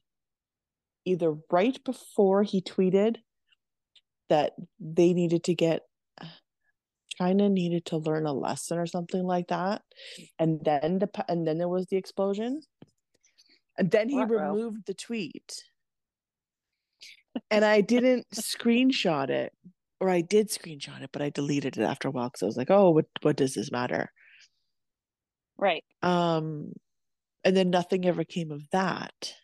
either 1.05 1.35
right 1.51 1.81
before 1.83 2.43
he 2.43 2.61
tweeted 2.61 3.17
that 4.29 4.53
they 4.79 5.13
needed 5.13 5.43
to 5.45 5.53
get 5.55 5.83
China 7.17 7.49
needed 7.49 7.85
to 7.85 7.97
learn 7.97 8.25
a 8.25 8.33
lesson 8.33 8.77
or 8.77 8.85
something 8.85 9.23
like 9.23 9.47
that. 9.47 9.81
And 10.37 10.59
then 10.63 10.99
the 10.99 11.09
and 11.29 11.47
then 11.47 11.57
there 11.57 11.69
was 11.69 11.87
the 11.87 11.97
explosion. 11.97 12.61
And 13.77 13.91
then 13.91 14.09
he 14.09 14.17
Ruh-roh. 14.17 14.53
removed 14.53 14.85
the 14.85 14.93
tweet. 14.93 15.63
And 17.49 17.63
I 17.63 17.81
didn't 17.81 18.27
screenshot 18.35 19.29
it. 19.29 19.53
Or 20.01 20.09
I 20.09 20.21
did 20.21 20.49
screenshot 20.49 21.01
it, 21.01 21.09
but 21.13 21.21
I 21.21 21.29
deleted 21.29 21.77
it 21.77 21.83
after 21.83 22.09
a 22.09 22.11
while 22.11 22.27
because 22.27 22.43
I 22.43 22.47
was 22.47 22.57
like, 22.57 22.69
oh, 22.71 22.91
what 22.91 23.05
what 23.21 23.37
does 23.37 23.53
this 23.53 23.71
matter? 23.71 24.11
Right. 25.57 25.83
Um 26.01 26.73
and 27.43 27.55
then 27.55 27.69
nothing 27.69 28.05
ever 28.05 28.23
came 28.23 28.51
of 28.51 28.63
that. 28.71 29.35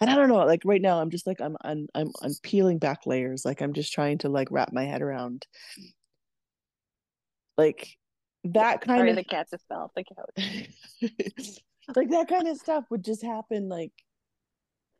And 0.00 0.10
I 0.10 0.14
don't 0.14 0.28
know, 0.28 0.36
like 0.36 0.62
right 0.64 0.82
now 0.82 1.00
I'm 1.00 1.10
just 1.10 1.26
like 1.26 1.40
I'm 1.40 1.56
I'm 1.62 1.88
I'm, 1.94 2.12
I'm 2.22 2.34
peeling 2.42 2.78
back 2.78 3.06
layers. 3.06 3.44
Like 3.44 3.60
I'm 3.60 3.72
just 3.72 3.92
trying 3.92 4.18
to 4.18 4.28
like 4.28 4.48
wrap 4.50 4.72
my 4.72 4.84
head 4.84 5.02
around 5.02 5.46
like 7.56 7.96
that 8.44 8.80
kind 8.80 8.98
Sorry, 8.98 9.10
of 9.10 9.16
the 9.16 9.24
cat 9.24 9.48
just 9.50 9.66
fell 9.68 9.82
off 9.82 9.90
the 9.94 10.04
couch. 10.04 10.68
like 11.96 12.10
that 12.10 12.28
kind 12.28 12.48
of 12.48 12.56
stuff 12.56 12.84
would 12.90 13.04
just 13.04 13.22
happen 13.22 13.68
like 13.68 13.92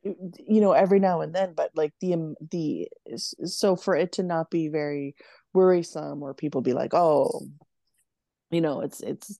you 0.02 0.60
know 0.60 0.72
every 0.72 1.00
now 1.00 1.22
and 1.22 1.34
then 1.34 1.54
but 1.54 1.70
like 1.74 1.92
the 2.00 2.12
um, 2.12 2.34
the 2.50 2.88
so 3.16 3.74
for 3.74 3.96
it 3.96 4.12
to 4.12 4.22
not 4.22 4.50
be 4.50 4.68
very 4.68 5.14
worrisome 5.54 6.22
or 6.22 6.34
people 6.34 6.60
be 6.60 6.74
like 6.74 6.92
oh 6.92 7.46
you 8.50 8.60
know 8.60 8.80
it's 8.82 9.00
it's 9.00 9.38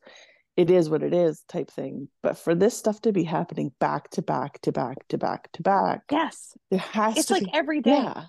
it 0.57 0.71
is 0.71 0.89
what 0.89 1.03
it 1.03 1.13
is 1.15 1.43
type 1.49 1.71
thing 1.71 2.09
but 2.23 2.39
for 2.39 2.55
this 2.55 2.77
stuff 2.77 3.01
to 3.01 3.13
be 3.13 3.25
happening 3.25 3.73
back 3.81 4.09
to 4.11 4.23
back 4.23 4.61
to 4.61 4.71
back 4.73 5.07
to 5.09 5.19
back 5.19 5.51
to 5.53 5.63
back 5.63 6.03
Yes. 6.11 6.57
there 6.71 6.79
has 6.81 7.17
It's 7.17 7.27
to 7.27 7.35
like 7.35 7.45
be 7.45 7.51
every 7.55 7.81
day. 7.81 7.91
yeah 7.91 8.25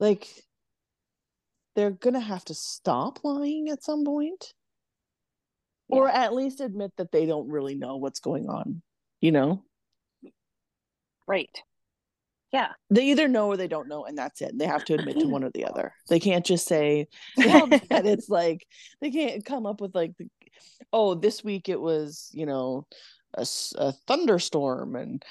like 0.00 0.28
they're 1.76 1.90
gonna 1.90 2.20
have 2.20 2.44
to 2.46 2.54
stop 2.54 3.20
lying 3.24 3.68
at 3.70 3.82
some 3.82 4.04
point 4.04 4.52
or 5.88 6.08
at 6.08 6.34
least 6.34 6.60
admit 6.60 6.92
that 6.98 7.10
they 7.12 7.24
don't 7.24 7.48
really 7.48 7.74
know 7.74 7.96
what's 7.96 8.20
going 8.20 8.48
on 8.48 8.82
you 9.20 9.32
know 9.32 9.62
Right. 11.26 11.62
Yeah. 12.52 12.68
they 12.88 13.04
either 13.10 13.28
know 13.28 13.48
or 13.48 13.56
they 13.58 13.68
don't 13.68 13.88
know 13.88 14.04
and 14.06 14.16
that's 14.16 14.40
it 14.40 14.56
they 14.58 14.64
have 14.66 14.84
to 14.86 14.94
admit 14.94 15.18
to 15.20 15.26
one 15.26 15.44
or 15.44 15.50
the 15.50 15.66
other 15.66 15.92
they 16.08 16.18
can't 16.20 16.46
just 16.46 16.66
say 16.66 17.06
Well- 17.36 17.66
that 17.90 18.06
it's 18.06 18.28
like 18.30 18.66
they 19.00 19.10
can't 19.10 19.44
come 19.44 19.66
up 19.66 19.80
with 19.82 19.94
like 19.94 20.12
the, 20.18 20.26
oh 20.92 21.14
this 21.14 21.42
week 21.44 21.68
it 21.68 21.80
was 21.80 22.30
you 22.32 22.46
know 22.46 22.86
a 23.34 23.92
thunderstorm 24.06 24.96
and 24.96 25.22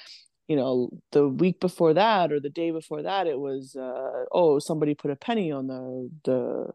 you 0.46 0.56
know 0.56 0.88
the 1.12 1.28
week 1.28 1.60
before 1.60 1.94
that 1.94 2.32
or 2.32 2.40
the 2.40 2.48
day 2.48 2.70
before 2.70 3.02
that 3.02 3.26
it 3.26 3.38
was 3.38 3.76
uh 3.76 4.24
oh 4.32 4.58
somebody 4.58 4.94
put 4.94 5.10
a 5.10 5.16
penny 5.16 5.50
on 5.50 5.66
the 5.66 6.10
the 6.24 6.66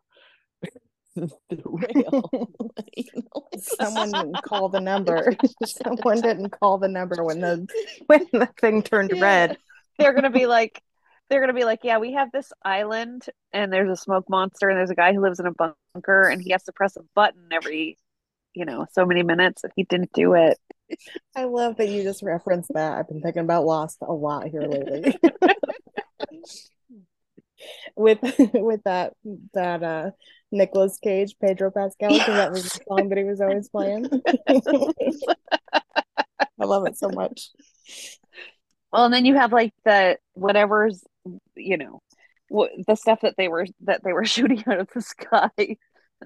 the 1.49 1.61
rail 1.65 2.49
you 2.95 3.05
know, 3.15 3.47
Someone 3.59 4.11
didn't 4.11 4.41
call 4.41 4.69
the 4.69 4.79
number. 4.79 5.35
Someone 5.65 6.21
didn't 6.21 6.49
call 6.49 6.77
the 6.79 6.87
number 6.87 7.23
when 7.23 7.39
the 7.39 7.67
when 8.07 8.27
the 8.31 8.49
thing 8.59 8.81
turned 8.81 9.11
Yeah. 9.15 9.21
red. 9.21 9.57
They're 9.99 10.13
gonna 10.13 10.31
be 10.31 10.47
like 10.47 10.81
they're 11.29 11.39
gonna 11.39 11.53
be 11.53 11.65
like, 11.65 11.79
Yeah, 11.83 11.99
we 11.99 12.13
have 12.13 12.31
this 12.31 12.51
island 12.63 13.25
and 13.51 13.71
there's 13.71 13.89
a 13.89 13.95
smoke 13.95 14.25
monster 14.29 14.69
and 14.69 14.77
there's 14.77 14.89
a 14.89 14.95
guy 14.95 15.13
who 15.13 15.21
lives 15.21 15.39
in 15.39 15.45
a 15.45 15.51
bunker 15.51 16.27
and 16.27 16.41
he 16.41 16.51
has 16.51 16.63
to 16.63 16.71
press 16.73 16.95
a 16.95 17.01
button 17.15 17.47
every, 17.51 17.97
you 18.53 18.65
know, 18.65 18.85
so 18.91 19.05
many 19.05 19.23
minutes 19.23 19.63
and 19.63 19.73
he 19.75 19.83
didn't 19.83 20.11
do 20.13 20.33
it. 20.33 20.57
I 21.35 21.45
love 21.45 21.77
that 21.77 21.89
you 21.89 22.03
just 22.03 22.23
referenced 22.23 22.71
that. 22.73 22.93
I've 22.93 23.07
been 23.07 23.21
thinking 23.21 23.43
about 23.43 23.65
Lost 23.65 23.97
a 24.01 24.13
lot 24.13 24.47
here 24.47 24.61
lately. 24.61 25.15
with 27.95 28.19
with 28.53 28.81
that 28.83 29.13
that 29.53 29.83
uh 29.83 30.11
Nicolas 30.51 30.97
Cage, 30.99 31.35
Pedro 31.41 31.71
Pascal, 31.71 32.09
because 32.09 32.27
that 32.27 32.51
was 32.51 32.63
the 32.63 32.79
song 32.87 33.09
that 33.09 33.17
he 33.17 33.23
was 33.23 33.41
always 33.41 33.69
playing. 33.69 34.07
I 36.61 36.65
love 36.65 36.85
it 36.85 36.97
so 36.97 37.09
much. 37.09 37.49
Well, 38.91 39.05
and 39.05 39.13
then 39.13 39.25
you 39.25 39.35
have 39.35 39.51
like 39.51 39.73
the 39.83 40.17
whatever's, 40.33 41.03
you 41.55 41.77
know, 41.77 42.01
what 42.49 42.69
the 42.87 42.95
stuff 42.95 43.21
that 43.21 43.33
they 43.37 43.47
were 43.47 43.65
that 43.85 44.03
they 44.03 44.13
were 44.13 44.25
shooting 44.25 44.63
out 44.67 44.79
of 44.79 44.89
the 44.93 45.01
sky 45.01 45.49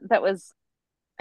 that 0.10 0.22
was 0.22 0.54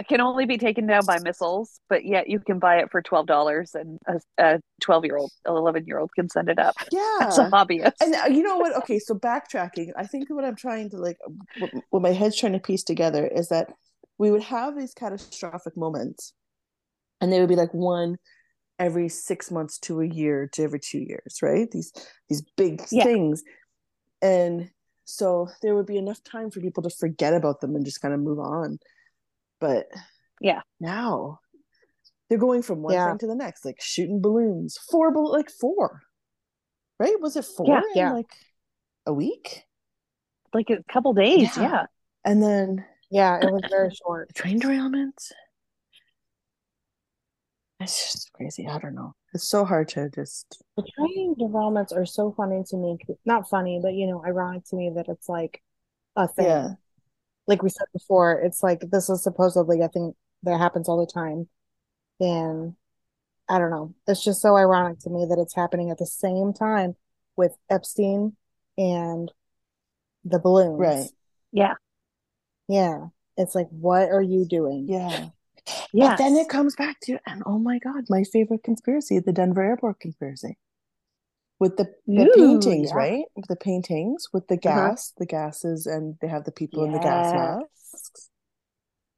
can 0.07 0.21
only 0.21 0.45
be 0.45 0.57
taken 0.57 0.85
down 0.85 1.05
by 1.05 1.17
missiles, 1.19 1.79
but 1.89 2.05
yet 2.05 2.29
you 2.29 2.39
can 2.39 2.59
buy 2.59 2.77
it 2.77 2.91
for 2.91 3.01
twelve 3.01 3.25
dollars, 3.25 3.73
and 3.73 3.99
a- 4.07 4.21
a 4.43 4.59
twelve 4.81 5.05
year 5.05 5.17
old, 5.17 5.31
eleven 5.45 5.85
year 5.87 5.97
old 5.99 6.11
can 6.13 6.29
send 6.29 6.49
it 6.49 6.59
up. 6.59 6.75
Yeah, 6.91 7.27
it's 7.27 7.37
a 7.37 7.49
hobbyist. 7.49 7.93
and 8.01 8.13
uh, 8.15 8.25
you 8.29 8.43
know 8.43 8.57
what? 8.57 8.75
Okay 8.77 8.99
so 8.99 9.15
backtracking 9.15 9.87
i 9.97 10.05
think 10.05 10.29
what 10.29 10.45
i'm 10.45 10.55
trying 10.55 10.89
to 10.91 10.97
like 10.97 11.17
what, 11.57 11.71
what 11.89 12.01
my 12.01 12.11
head's 12.11 12.37
trying 12.37 12.53
to 12.53 12.59
piece 12.59 12.83
together 12.83 13.25
is 13.27 13.49
that 13.49 13.67
we 14.19 14.29
would 14.31 14.43
have 14.43 14.77
these 14.77 14.93
catastrophic 14.93 15.75
moments 15.75 16.33
and 17.19 17.31
they 17.31 17.39
would 17.39 17.49
be 17.49 17.55
like 17.55 17.73
one 17.73 18.17
every 18.79 19.09
six 19.09 19.49
months 19.49 19.79
to 19.79 20.01
a 20.01 20.05
year 20.07 20.47
to 20.53 20.61
every 20.63 20.79
two 20.79 20.99
years 20.99 21.39
right? 21.41 21.69
These 21.71 21.91
these 22.29 22.43
big 22.55 22.83
Yeah. 22.91 23.03
things. 23.03 23.43
And 24.21 24.69
so 25.05 25.47
there 25.61 25.75
would 25.75 25.85
be 25.87 25.97
enough 25.97 26.23
time 26.23 26.51
for 26.51 26.59
people 26.59 26.83
to 26.83 26.89
forget 26.89 27.33
about 27.33 27.61
them 27.61 27.75
and 27.75 27.85
just 27.85 28.01
kind 28.01 28.13
of 28.13 28.19
move 28.19 28.39
on 28.39 28.77
but 29.59 29.87
Yeah. 30.41 30.61
now 30.79 31.39
they're 32.29 32.37
going 32.37 32.61
from 32.61 32.81
one 32.81 32.93
Yeah. 32.93 33.09
thing 33.09 33.19
to 33.19 33.27
the 33.27 33.35
next 33.35 33.65
like 33.65 33.79
shooting 33.81 34.21
balloons 34.21 34.77
four 34.89 35.11
bal- 35.11 35.31
like 35.31 35.49
four 35.49 36.01
right 36.99 37.19
was 37.19 37.35
it 37.35 37.45
four 37.45 37.67
Yeah. 37.67 37.77
in 37.79 37.95
Yeah. 37.95 38.11
like 38.13 38.33
a 39.05 39.13
week 39.13 39.63
like 40.53 40.69
a 40.69 40.81
couple 40.91 41.13
days, 41.13 41.55
Yeah. 41.57 41.63
yeah. 41.63 41.85
and 42.25 42.41
then 42.41 42.85
Yeah, 43.09 43.37
it 43.41 43.51
was 43.51 43.61
very 43.69 43.91
short. 43.93 44.33
train 44.35 44.59
derailments 44.59 45.31
it's 47.79 48.13
just 48.13 48.33
crazy 48.33 48.67
i 48.67 48.79
don't 48.79 48.95
know 48.95 49.13
it's 49.33 49.47
so 49.47 49.63
hard 49.65 49.87
to 49.89 50.09
just 50.09 50.63
The 50.77 50.83
train 50.83 51.35
derailments 51.35 51.95
are 51.95 52.05
so 52.05 52.31
funny 52.31 52.63
to 52.69 52.77
me. 52.77 52.97
Not 53.25 53.49
funny, 53.49 53.79
but 53.83 53.93
you 53.93 54.07
know, 54.07 54.23
ironic 54.25 54.63
to 54.69 54.75
me 54.75 54.89
that 54.95 55.09
it's 55.09 55.27
like 55.29 55.61
a 56.15 56.27
thing. 56.29 56.45
Yeah. 56.45 56.69
Like 57.47 57.63
we 57.63 57.69
said 57.69 57.87
before, 57.93 58.41
it's 58.41 58.61
like 58.61 58.81
this 58.91 59.09
is 59.09 59.23
supposedly 59.23 59.81
a 59.81 59.87
thing 59.87 60.13
that 60.43 60.59
happens 60.59 60.89
all 60.89 60.99
the 60.99 61.11
time. 61.11 61.47
And 62.19 62.75
I 63.49 63.59
don't 63.59 63.71
know. 63.71 63.93
It's 64.07 64.23
just 64.23 64.41
so 64.41 64.57
ironic 64.57 64.99
to 64.99 65.09
me 65.09 65.25
that 65.29 65.39
it's 65.39 65.55
happening 65.55 65.89
at 65.89 65.97
the 65.97 66.05
same 66.05 66.53
time 66.53 66.95
with 67.35 67.55
Epstein 67.69 68.35
and 68.77 69.31
the 70.25 70.39
balloons. 70.39 70.79
Right. 70.79 71.09
Yeah. 71.51 71.73
Yeah. 72.67 73.07
It's 73.37 73.55
like, 73.55 73.67
what 73.69 74.09
are 74.09 74.21
you 74.21 74.45
doing? 74.45 74.87
yeah 74.89 75.29
Yeah. 75.93 76.09
But 76.09 76.17
then 76.17 76.35
it 76.35 76.49
comes 76.49 76.75
back 76.75 76.99
to, 77.01 77.17
and 77.25 77.43
oh 77.45 77.59
my 77.59 77.79
God, 77.79 78.05
my 78.09 78.23
favorite 78.23 78.63
conspiracy, 78.63 79.19
the 79.19 79.31
Denver 79.31 79.63
airport 79.63 79.99
conspiracy. 79.99 80.57
With 81.59 81.77
the, 81.77 81.85
the 82.05 82.23
Ooh, 82.23 82.59
paintings, 82.59 82.89
yeah. 82.89 82.97
right? 82.97 83.25
With 83.35 83.47
the 83.47 83.55
paintings, 83.55 84.27
with 84.33 84.47
the 84.47 84.55
Uh-huh. 84.55 84.89
gas, 84.89 85.13
the 85.17 85.25
gases, 85.25 85.85
and 85.87 86.15
they 86.21 86.27
have 86.27 86.43
the 86.43 86.51
people 86.51 86.83
in 86.83 86.91
the 86.91 86.99
gas 86.99 87.33
masks, 87.33 88.29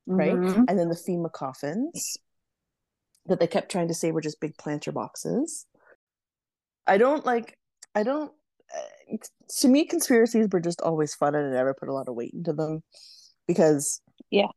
right? 0.07 0.33
Mhm. 0.35 0.65
And 0.67 0.79
then 0.79 0.89
the 0.89 0.95
FEMA 0.95 1.31
coffins 1.31 2.17
that 3.25 3.39
they 3.39 3.47
kept 3.47 3.71
trying 3.71 3.89
to 3.89 3.93
say 3.93 4.11
were 4.11 4.21
just 4.21 4.39
big 4.39 4.57
planter 4.57 4.91
boxes. 4.91 5.65
I 6.87 6.97
don't 6.97 7.25
like. 7.25 7.57
I 7.93 8.03
don't. 8.03 8.31
Uh, 8.73 9.17
to 9.59 9.67
me, 9.67 9.85
conspiracies 9.85 10.47
were 10.51 10.59
just 10.59 10.81
always 10.81 11.13
fun, 11.15 11.35
and 11.35 11.47
I 11.47 11.51
never 11.51 11.73
put 11.73 11.89
a 11.89 11.93
lot 11.93 12.07
of 12.07 12.15
weight 12.15 12.33
into 12.33 12.53
them 12.53 12.83
because, 13.47 14.01
Yeah. 14.31 14.47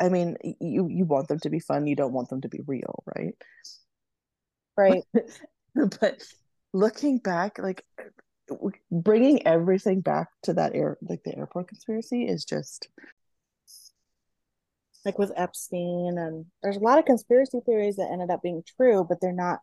I 0.00 0.08
mean, 0.08 0.36
you 0.60 0.88
you 0.88 1.04
want 1.04 1.28
them 1.28 1.38
to 1.40 1.50
be 1.50 1.60
fun. 1.60 1.86
You 1.86 1.96
don't 1.96 2.12
want 2.12 2.28
them 2.30 2.40
to 2.42 2.48
be 2.48 2.60
real, 2.66 3.02
right? 3.16 3.34
Right. 4.76 5.04
but 6.00 6.22
looking 6.72 7.18
back 7.18 7.58
like 7.58 7.84
bringing 8.90 9.46
everything 9.46 10.00
back 10.00 10.28
to 10.42 10.54
that 10.54 10.74
air 10.74 10.96
like 11.02 11.22
the 11.24 11.36
airport 11.36 11.68
conspiracy 11.68 12.24
is 12.24 12.44
just 12.44 12.88
like 15.04 15.18
with 15.18 15.32
Epstein 15.36 16.18
and 16.18 16.46
there's 16.62 16.76
a 16.76 16.80
lot 16.80 16.98
of 16.98 17.04
conspiracy 17.04 17.60
theories 17.64 17.96
that 17.96 18.10
ended 18.12 18.30
up 18.30 18.42
being 18.42 18.62
true, 18.76 19.06
but 19.08 19.20
they're 19.20 19.32
not 19.32 19.60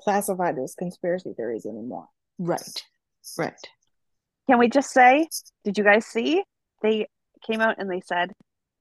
classified 0.00 0.58
as 0.58 0.74
conspiracy 0.74 1.32
theories 1.34 1.66
anymore. 1.66 2.08
right 2.38 2.82
right 3.38 3.54
Can 4.48 4.58
we 4.58 4.68
just 4.68 4.90
say, 4.90 5.28
did 5.64 5.78
you 5.78 5.84
guys 5.84 6.04
see? 6.04 6.42
They 6.82 7.06
came 7.46 7.60
out 7.60 7.76
and 7.78 7.90
they 7.90 8.00
said 8.00 8.32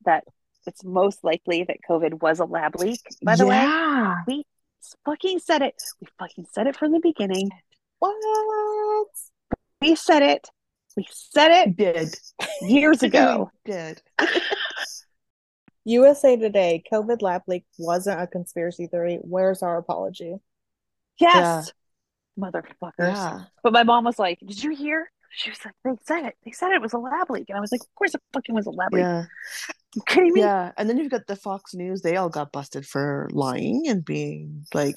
that 0.05 0.23
it's 0.67 0.83
most 0.83 1.23
likely 1.23 1.63
that 1.63 1.77
COVID 1.89 2.21
was 2.21 2.39
a 2.39 2.45
lab 2.45 2.75
leak. 2.79 3.01
By 3.23 3.35
the 3.35 3.45
way, 3.45 3.55
yeah 3.55 4.15
we 4.27 4.43
fucking 5.05 5.39
said 5.39 5.61
it. 5.61 5.81
We 5.99 6.07
fucking 6.19 6.45
said 6.53 6.67
it 6.67 6.75
from 6.75 6.91
the 6.91 6.99
beginning. 6.99 7.49
What? 7.99 9.07
We 9.81 9.95
said 9.95 10.21
it. 10.23 10.47
We 10.97 11.07
said 11.09 11.51
it 11.51 11.77
did 11.77 12.15
years 12.61 13.01
ago. 13.03 13.49
did 13.65 14.01
USA 15.85 16.37
Today, 16.37 16.83
COVID 16.91 17.21
lab 17.21 17.43
leak 17.47 17.65
wasn't 17.77 18.21
a 18.21 18.27
conspiracy 18.27 18.87
theory. 18.87 19.17
Where's 19.21 19.63
our 19.63 19.77
apology? 19.77 20.35
Yes. 21.19 21.71
Motherfuckers. 22.39 22.91
yeah 22.99 23.41
But 23.63 23.73
my 23.73 23.83
mom 23.83 24.03
was 24.05 24.19
like, 24.19 24.39
Did 24.39 24.63
you 24.63 24.75
hear? 24.75 25.09
She 25.31 25.49
was 25.49 25.59
like, 25.65 25.73
They 25.83 25.91
said 26.05 26.25
it. 26.25 26.35
They 26.45 26.51
said 26.51 26.71
it 26.71 26.81
was 26.81 26.93
a 26.93 26.97
lab 26.97 27.29
leak. 27.29 27.45
And 27.49 27.57
I 27.57 27.61
was 27.61 27.71
like, 27.71 27.81
Of 27.81 27.95
course 27.95 28.13
it 28.13 28.21
fucking 28.33 28.53
was 28.55 28.65
a 28.67 28.71
lab 28.71 28.93
leak. 28.93 29.01
yeah 29.01 29.25
you 29.95 30.01
kidding 30.07 30.33
me? 30.33 30.41
yeah 30.41 30.71
and 30.77 30.89
then 30.89 30.97
you've 30.97 31.11
got 31.11 31.27
the 31.27 31.35
fox 31.35 31.73
news 31.73 32.01
they 32.01 32.15
all 32.15 32.29
got 32.29 32.51
busted 32.51 32.85
for 32.85 33.29
lying 33.33 33.83
and 33.87 34.05
being 34.05 34.65
like 34.73 34.95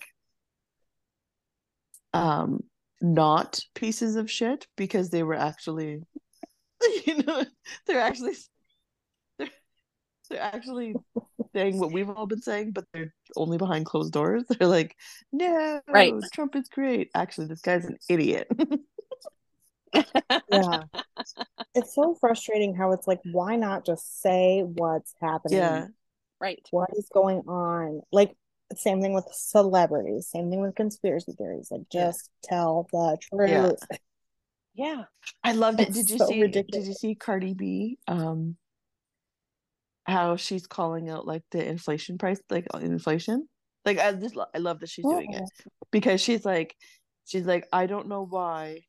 um 2.12 2.60
not 3.00 3.60
pieces 3.74 4.16
of 4.16 4.30
shit 4.30 4.66
because 4.76 5.10
they 5.10 5.22
were 5.22 5.34
actually 5.34 6.00
you 7.06 7.22
know 7.22 7.44
they're 7.86 8.00
actually 8.00 8.34
they're, 9.38 9.48
they're 10.30 10.40
actually 10.40 10.94
saying 11.54 11.78
what 11.78 11.92
we've 11.92 12.10
all 12.10 12.26
been 12.26 12.40
saying 12.42 12.70
but 12.72 12.84
they're 12.92 13.12
only 13.36 13.58
behind 13.58 13.84
closed 13.86 14.12
doors 14.12 14.44
they're 14.58 14.68
like 14.68 14.96
no 15.32 15.80
Right. 15.92 16.14
trump 16.32 16.56
is 16.56 16.68
great 16.68 17.10
actually 17.14 17.46
this 17.46 17.60
guy's 17.60 17.84
an 17.84 17.98
idiot 18.08 18.48
Yeah. 20.50 20.82
it's 21.74 21.94
so 21.94 22.14
frustrating 22.20 22.74
how 22.74 22.92
it's 22.92 23.06
like, 23.06 23.20
why 23.32 23.56
not 23.56 23.86
just 23.86 24.20
say 24.22 24.62
what's 24.62 25.14
happening? 25.20 25.58
yeah 25.58 25.86
Right. 26.40 26.66
What 26.72 26.90
is 26.96 27.08
going 27.12 27.38
on? 27.48 28.02
Like, 28.12 28.36
same 28.74 29.00
thing 29.00 29.14
with 29.14 29.26
celebrities, 29.32 30.28
same 30.28 30.50
thing 30.50 30.60
with 30.60 30.74
conspiracy 30.74 31.32
theories. 31.32 31.68
Like, 31.70 31.82
Yeah. 31.90 32.06
just 32.06 32.28
tell 32.42 32.88
the 32.92 33.18
truth. 33.20 33.50
Yeah. 33.90 33.96
Yeah. 34.76 35.04
I 35.44 35.52
loved 35.52 35.80
it. 35.80 35.88
It's 35.88 35.98
Did 35.98 36.10
you 36.10 36.18
so 36.18 36.26
see? 36.26 36.46
Did 36.48 36.66
you 36.72 36.94
see 36.94 37.14
Cardi 37.14 37.54
B? 37.54 37.96
Um, 38.08 38.56
how 40.04 40.34
she's 40.34 40.66
calling 40.66 41.08
out 41.08 41.26
like 41.26 41.42
the 41.52 41.64
inflation 41.64 42.18
price, 42.18 42.40
like 42.50 42.66
uh, 42.74 42.78
inflation. 42.78 43.48
Like 43.84 43.98
I 43.98 44.12
just 44.12 44.34
lo- 44.34 44.46
I 44.52 44.58
love 44.58 44.80
that 44.80 44.88
she's 44.88 45.04
doing 45.04 45.32
it 45.32 45.44
because 45.92 46.20
she's 46.20 46.44
like, 46.44 46.74
she's 47.24 47.46
like, 47.46 47.68
I 47.72 47.86
don't 47.86 48.08
know 48.08 48.26
why 48.26 48.80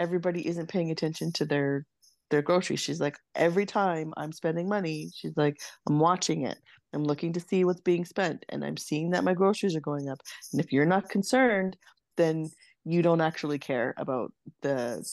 everybody 0.00 0.46
isn't 0.48 0.68
paying 0.68 0.90
attention 0.90 1.30
to 1.34 1.44
their 1.44 1.86
their 2.30 2.42
groceries. 2.42 2.80
She's 2.80 3.00
like, 3.00 3.18
every 3.34 3.66
time 3.66 4.14
I'm 4.16 4.32
spending 4.32 4.68
money, 4.68 5.10
she's 5.14 5.36
like, 5.36 5.56
I'm 5.88 5.98
watching 5.98 6.46
it. 6.46 6.58
I'm 6.92 7.04
looking 7.04 7.32
to 7.34 7.40
see 7.40 7.64
what's 7.64 7.80
being 7.80 8.04
spent, 8.04 8.44
and 8.48 8.64
I'm 8.64 8.76
seeing 8.76 9.10
that 9.10 9.24
my 9.24 9.34
groceries 9.34 9.76
are 9.76 9.80
going 9.80 10.08
up. 10.08 10.18
And 10.52 10.60
if 10.60 10.72
you're 10.72 10.86
not 10.86 11.08
concerned, 11.08 11.76
then 12.16 12.50
you 12.84 13.02
don't 13.02 13.20
actually 13.20 13.58
care 13.58 13.94
about 13.96 14.32
the 14.62 15.06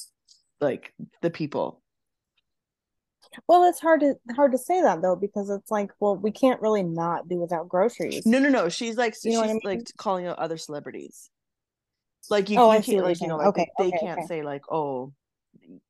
like 0.62 0.94
the 1.22 1.30
people. 1.30 1.82
Well, 3.48 3.70
it's 3.70 3.80
hard 3.80 4.00
to 4.00 4.16
hard 4.36 4.52
to 4.54 4.58
say 4.58 4.82
that 4.82 5.02
though 5.02 5.16
because 5.16 5.50
it's 5.50 5.70
like, 5.70 5.92
well, 6.00 6.16
we 6.16 6.32
can't 6.32 6.62
really 6.62 6.84
not 6.84 7.28
do 7.28 7.38
without 7.38 7.70
groceries. 7.70 8.26
No, 8.26 8.40
no, 8.40 8.50
no. 8.50 8.70
She's 8.70 8.98
like 8.98 9.16
You 9.24 9.34
know 9.34 9.42
she's 9.42 9.50
I 9.50 9.54
mean? 9.54 9.62
like 9.64 9.82
calling 9.98 10.28
out 10.28 10.40
other 10.40 10.58
celebrities. 10.58 11.30
Like 12.30 12.50
you, 12.50 12.60
Oh, 12.60 12.74
you 12.74 12.82
can't 12.82 13.04
like 13.04 13.22
you 13.22 13.28
know 13.28 13.38
like 13.38 13.48
Okay, 13.48 13.68
they, 13.78 13.86
okay, 13.86 13.98
can't 14.00 14.20
okay. 14.20 14.28
say 14.28 14.42
like 14.44 14.64
oh 14.72 15.14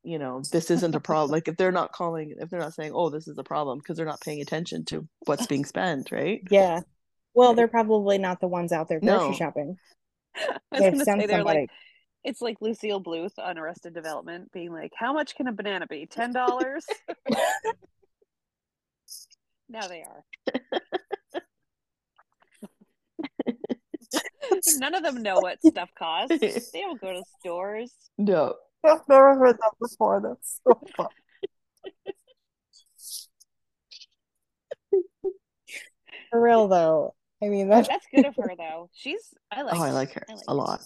you 0.03 0.17
know 0.17 0.41
this 0.51 0.71
isn't 0.71 0.95
a 0.95 0.99
problem 0.99 1.31
like 1.31 1.47
if 1.47 1.57
they're 1.57 1.71
not 1.71 1.91
calling 1.91 2.33
if 2.39 2.49
they're 2.49 2.59
not 2.59 2.73
saying 2.73 2.91
oh 2.95 3.09
this 3.09 3.27
is 3.27 3.37
a 3.37 3.43
problem 3.43 3.77
because 3.77 3.97
they're 3.97 4.05
not 4.05 4.21
paying 4.21 4.41
attention 4.41 4.85
to 4.85 5.07
what's 5.25 5.45
being 5.47 5.65
spent 5.65 6.11
right 6.11 6.41
Yeah. 6.49 6.81
Well, 7.33 7.49
Right. 7.49 7.57
they're 7.57 7.67
probably 7.67 8.17
not 8.17 8.39
the 8.39 8.47
ones 8.47 8.71
out 8.71 8.89
there 8.89 8.99
grocery 8.99 9.27
No. 9.29 9.33
shopping. 9.33 9.77
I 10.35 10.57
was 10.71 10.81
They've 10.81 10.91
gonna 10.93 11.05
say 11.05 11.25
they're 11.27 11.43
like 11.43 11.69
it's 12.23 12.41
like 12.41 12.57
Lucille 12.61 13.03
Bluth 13.03 13.37
on 13.37 13.57
Arrested 13.59 13.93
Development 13.93 14.51
being 14.51 14.71
like, 14.73 14.91
How 14.97 15.13
much 15.13 15.35
can 15.35 15.47
a 15.47 15.51
banana 15.51 15.85
be? 15.87 16.07
Ten 16.07 16.33
dollars? 16.33 16.85
now 19.69 19.87
they 19.87 20.03
are. 20.03 20.23
None 24.75 24.93
of 24.95 25.03
them 25.03 25.21
know 25.21 25.39
what 25.39 25.61
stuff 25.63 25.89
costs. 25.97 26.35
They 26.73 26.81
don't 26.81 26.99
go 27.01 27.13
to 27.13 27.23
stores. 27.39 27.91
no 28.17 28.55
I've 28.83 29.01
never 29.09 29.35
heard 29.37 29.57
that 29.57 29.73
before. 29.81 30.21
That's 30.21 30.61
so 30.65 30.79
fun. 30.95 31.07
For 36.31 36.41
real 36.41 36.67
though. 36.67 37.15
I 37.43 37.49
mean 37.49 37.69
that's 37.69 37.87
That's 37.87 38.05
good 38.13 38.25
of 38.25 38.35
her 38.37 38.55
though. 38.57 38.89
She's 38.93 39.33
I 39.51 39.61
like 39.61 39.75
oh 39.75 39.83
I 39.83 39.91
like 39.91 40.11
her 40.13 40.23
I 40.29 40.33
like 40.33 40.43
a 40.47 40.51
her. 40.51 40.55
lot 40.55 40.81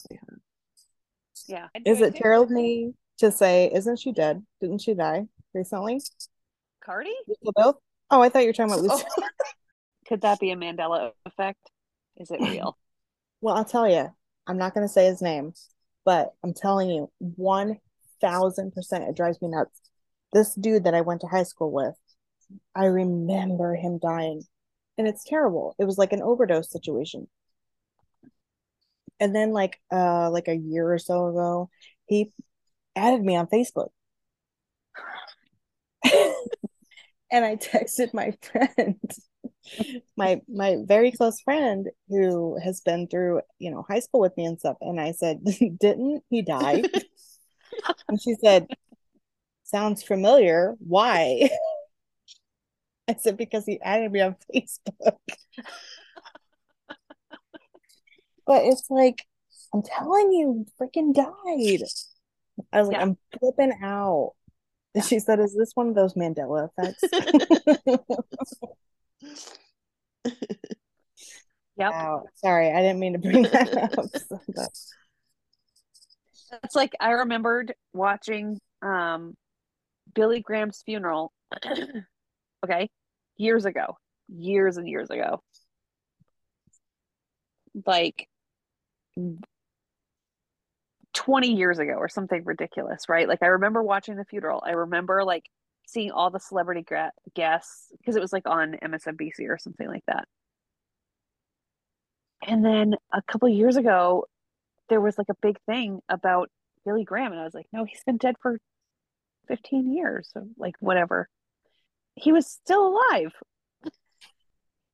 Yeah. 1.48 1.67
I 1.76 1.82
is 1.86 2.02
it 2.02 2.15
too. 2.15 2.22
terrible 2.22 2.48
to 2.48 2.54
me 2.54 2.94
to 3.20 3.32
say, 3.32 3.72
isn't 3.74 4.00
she 4.00 4.12
dead? 4.12 4.44
Didn't 4.60 4.80
she 4.82 4.94
die 4.94 5.28
recently? 5.54 6.02
Cardi? 6.84 7.13
Oh, 7.56 8.22
I 8.22 8.30
thought 8.30 8.41
you 8.41 8.48
were 8.50 8.54
talking 8.54 8.74
about 8.74 8.86
oh. 8.89 8.94
Lucille. 8.96 9.08
Oh. 9.20 9.28
Could 10.08 10.22
that 10.22 10.39
be 10.39 10.52
a 10.52 10.56
Mandela 10.56 11.12
effect? 11.26 11.70
Is 12.17 12.32
it 12.32 12.41
real? 12.41 12.78
Well, 13.41 13.56
I'll 13.56 13.65
tell 13.65 13.88
you, 13.89 14.10
I'm 14.47 14.58
not 14.58 14.73
going 14.73 14.86
to 14.88 14.91
say 14.93 15.06
his 15.06 15.21
name, 15.21 15.54
but 16.06 16.34
I'm 16.43 16.54
telling 16.54 16.89
you, 16.89 17.12
1000% 17.19 19.04
it 19.04 19.15
drives 19.15 19.41
me 19.41 19.49
nuts. 19.49 19.82
This 20.34 20.56
dude 20.56 20.86
that 20.86 20.93
I 20.93 21.01
went 21.01 21.21
to 21.21 21.27
high 21.27 21.43
school 21.43 21.71
with, 21.71 21.95
I 22.75 22.86
remember 22.86 23.75
him 23.75 23.99
dying, 23.99 24.43
and 24.97 25.08
it's 25.08 25.23
terrible. 25.25 25.75
It 25.80 25.86
was 25.86 25.97
like 25.97 26.13
an 26.13 26.21
overdose 26.23 26.71
situation. 26.71 27.27
And 29.19 29.36
then 29.36 29.51
like 29.51 29.80
uh 29.91 30.30
like 30.32 30.47
a 30.47 30.56
year 30.56 30.91
or 30.91 30.97
so 30.99 31.27
ago, 31.27 31.69
he 32.08 32.34
added 32.95 33.23
me 33.23 33.36
on 33.36 33.47
Facebook. 33.47 33.89
and 37.32 37.45
I 37.45 37.56
texted 37.56 38.13
my 38.13 38.32
friend, 38.41 38.99
my 40.17 40.41
my 40.47 40.78
very 40.86 41.12
close 41.12 41.39
friend 41.41 41.89
who 42.10 42.58
has 42.63 42.82
been 42.82 43.08
through, 43.08 43.41
you 43.60 43.71
know, 43.71 43.86
high 43.88 44.00
school 44.00 44.21
with 44.21 44.36
me 44.38 44.45
and 44.45 44.60
stuff. 44.60 44.78
And 44.82 45.00
I 45.00 45.12
said, 45.12 45.43
Didn't 45.80 46.24
he 46.30 46.41
die? 46.41 46.84
and 48.08 48.21
she 48.21 48.36
said, 48.36 48.67
Sounds 49.63 50.04
familiar. 50.04 50.76
Why? 50.80 51.50
I 53.08 53.15
said, 53.15 53.38
Because 53.38 53.65
he 53.65 53.80
added 53.82 54.12
me 54.12 54.21
on 54.21 54.36
Facebook. 54.54 55.17
but 58.45 58.65
it's 58.65 58.89
like, 58.89 59.26
I'm 59.74 59.82
telling 59.82 60.32
you, 60.32 60.65
freaking 60.80 61.13
died. 61.13 61.88
I 62.74 62.80
was 62.80 62.89
like, 62.89 63.02
I'm 63.02 63.17
flipping 63.39 63.74
out. 63.82 64.34
And 64.93 65.04
she 65.04 65.19
said, 65.19 65.39
Is 65.39 65.56
this 65.56 65.71
one 65.74 65.89
of 65.89 65.95
those 65.95 66.15
Mandela 66.15 66.69
effects? 66.78 67.04
Yep. 71.77 71.91
Wow. 71.91 72.23
Sorry, 72.36 72.71
I 72.71 72.81
didn't 72.81 72.99
mean 72.99 73.13
to 73.13 73.19
bring 73.19 73.43
that 73.43 73.97
up. 73.97 74.05
It's 76.63 76.75
like 76.75 76.91
I 76.99 77.12
remembered 77.12 77.73
watching 77.93 78.60
um 78.81 79.36
Billy 80.13 80.41
Graham's 80.41 80.84
funeral. 80.86 81.31
okay, 82.65 82.89
years 83.38 83.65
ago, 83.65 83.97
years 84.27 84.77
and 84.77 84.88
years 84.88 85.10
ago. 85.10 85.41
Like 87.86 88.27
20 91.13 91.55
years 91.55 91.79
ago 91.79 91.93
or 91.93 92.10
something 92.10 92.43
ridiculous, 92.43 93.07
right? 93.07 93.27
Like 93.27 93.41
I 93.41 93.47
remember 93.47 93.81
watching 93.81 94.15
the 94.15 94.25
funeral. 94.25 94.62
I 94.65 94.71
remember 94.71 95.23
like 95.23 95.45
seeing 95.91 96.12
all 96.12 96.30
the 96.30 96.39
celebrity 96.39 96.82
gra- 96.82 97.12
guests 97.36 97.91
because 97.97 98.15
it 98.15 98.21
was 98.21 98.34
like 98.34 98.47
on 98.47 98.77
MSNBC 98.82 99.47
or 99.49 99.58
something 99.58 99.88
like 99.88 100.04
that. 100.08 100.27
And 102.45 102.65
then 102.65 102.95
a 103.13 103.21
couple 103.21 103.49
years 103.49 103.77
ago, 103.77 104.25
there 104.89 105.01
was 105.01 105.17
like 105.17 105.30
a 105.30 105.36
big 105.41 105.58
thing 105.67 106.01
about 106.10 106.49
Billy 106.86 107.04
Graham, 107.04 107.32
and 107.32 107.39
I 107.39 107.43
was 107.43 107.54
like, 107.54 107.67
no, 107.71 107.86
he's 107.86 108.04
been 108.04 108.17
dead 108.17 108.36
for 108.41 108.60
15 109.47 109.93
years, 109.93 110.30
so 110.34 110.47
like 110.58 110.75
whatever. 110.80 111.30
He 112.15 112.32
was 112.32 112.47
still 112.47 112.88
alive. 112.88 113.34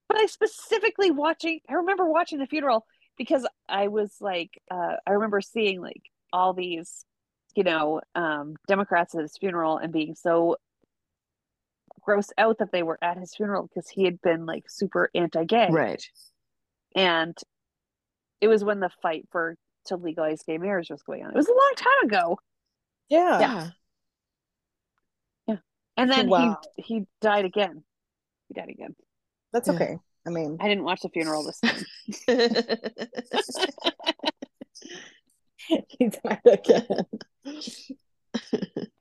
But 0.10 0.20
I 0.20 0.28
specifically 0.28 1.12
watching, 1.12 1.60
I 1.70 1.74
remember 1.74 2.10
watching 2.10 2.40
the 2.40 2.46
funeral 2.46 2.86
because 3.18 3.46
I 3.68 3.90
was 3.90 4.16
like, 4.22 4.52
uh, 4.72 4.96
I 5.06 5.12
remember 5.12 5.42
seeing 5.42 5.82
like 5.82 6.02
all 6.32 6.54
these, 6.54 7.04
you 7.56 7.64
know, 7.64 8.00
um, 8.16 8.56
Democrats 8.70 9.16
at 9.16 9.24
his 9.24 9.36
funeral 9.38 9.78
and 9.78 9.92
being 9.92 10.16
so 10.16 10.56
grossed 12.08 12.32
out 12.38 12.60
that 12.60 12.72
they 12.72 12.84
were 12.84 12.98
at 13.02 13.18
his 13.18 13.36
funeral 13.36 13.68
because 13.68 13.90
he 13.90 14.06
had 14.06 14.22
been 14.22 14.46
like 14.46 14.70
super 14.70 15.10
anti-gay. 15.14 15.68
Right. 15.72 16.04
And 16.96 17.38
it 18.42 18.48
was 18.48 18.64
when 18.64 18.80
the 18.80 18.90
fight 19.02 19.28
for 19.32 19.56
to 19.86 19.96
legalize 19.98 20.44
gay 20.44 20.58
marriage 20.58 20.90
was 20.90 21.04
going 21.04 21.24
on. 21.24 21.32
It 21.32 21.36
was 21.36 21.48
a 21.48 21.52
long 21.52 21.74
time 21.76 22.04
ago. 22.04 22.40
Yeah. 23.10 23.40
Yeah. 23.40 23.70
yeah. 25.48 25.56
And 25.96 26.12
then 26.12 26.30
Wow. 26.30 26.60
he 26.78 26.84
he 26.84 27.06
died 27.22 27.46
again. 27.46 27.84
He 28.48 28.54
died 28.54 28.70
again. 28.70 28.96
That's 29.54 29.68
Yeah. 29.68 29.74
okay. 29.76 29.98
I 30.26 30.30
mean, 30.30 30.58
I 30.60 30.68
didn't 30.68 30.84
watch 30.84 31.02
the 31.02 31.10
funeral 31.10 31.44
this 31.46 31.60
time. 31.62 31.86
he 35.90 36.10
died 36.10 36.42
again. 36.46 36.88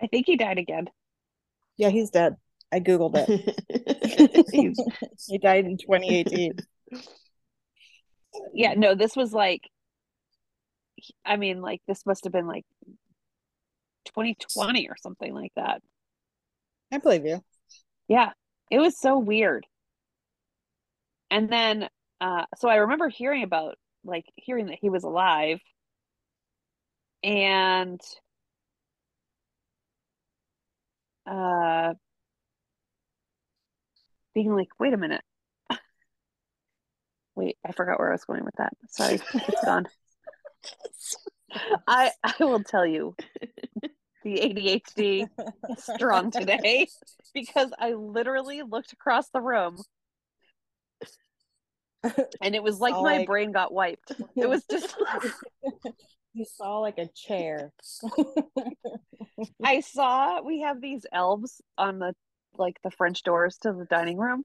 I 0.00 0.06
think 0.08 0.26
he 0.26 0.36
died 0.36 0.58
again. 0.58 0.88
Yeah, 1.76 1.90
he's 1.90 2.10
dead. 2.10 2.36
I 2.76 2.80
googled 2.80 3.14
it. 3.16 4.76
He 5.26 5.38
died 5.38 5.64
in 5.64 5.78
2018. 5.78 6.52
Yeah, 8.52 8.74
no, 8.74 8.94
this 8.94 9.16
was 9.16 9.32
like 9.32 9.62
I 11.24 11.36
mean, 11.36 11.62
like 11.62 11.80
this 11.88 12.04
must 12.04 12.24
have 12.24 12.34
been 12.34 12.46
like 12.46 12.66
2020 14.04 14.88
or 14.90 14.96
something 15.00 15.32
like 15.32 15.52
that. 15.56 15.80
I 16.92 16.98
believe 16.98 17.24
you. 17.24 17.42
Yeah, 18.08 18.32
it 18.70 18.78
was 18.78 19.00
so 19.00 19.18
weird. 19.18 19.66
And 21.30 21.48
then, 21.48 21.88
uh, 22.20 22.44
so 22.58 22.68
I 22.68 22.76
remember 22.76 23.08
hearing 23.08 23.42
about, 23.42 23.76
like, 24.04 24.26
hearing 24.36 24.66
that 24.66 24.78
he 24.80 24.90
was 24.90 25.02
alive, 25.02 25.60
and 27.22 28.00
uh, 31.26 31.94
being 34.36 34.54
like, 34.54 34.68
wait 34.78 34.92
a 34.92 34.98
minute. 34.98 35.22
Wait, 37.34 37.56
I 37.66 37.72
forgot 37.72 37.98
where 37.98 38.10
I 38.10 38.12
was 38.12 38.24
going 38.24 38.44
with 38.44 38.54
that. 38.58 38.74
Sorry, 38.90 39.14
it's 39.34 39.64
gone. 39.64 39.86
I 41.88 42.10
I 42.22 42.34
will 42.40 42.62
tell 42.62 42.86
you, 42.86 43.14
the 44.22 44.36
ADHD 44.38 45.26
is 45.70 45.84
strong 45.84 46.30
today 46.30 46.86
because 47.34 47.70
I 47.78 47.92
literally 47.92 48.60
looked 48.62 48.92
across 48.92 49.30
the 49.30 49.40
room 49.40 49.78
and 52.42 52.54
it 52.54 52.62
was 52.62 52.78
like 52.80 52.92
my 52.92 53.00
like- 53.18 53.26
brain 53.26 53.52
got 53.52 53.72
wiped. 53.72 54.12
It 54.36 54.48
was 54.48 54.62
just 54.70 54.94
You 56.34 56.44
saw 56.44 56.80
like 56.80 56.98
a 56.98 57.08
chair. 57.14 57.72
I 59.64 59.80
saw 59.80 60.42
we 60.42 60.60
have 60.60 60.82
these 60.82 61.06
elves 61.10 61.62
on 61.78 61.98
the 62.00 62.14
like 62.58 62.80
the 62.82 62.90
French 62.90 63.22
doors 63.22 63.58
to 63.58 63.72
the 63.72 63.84
dining 63.84 64.18
room. 64.18 64.44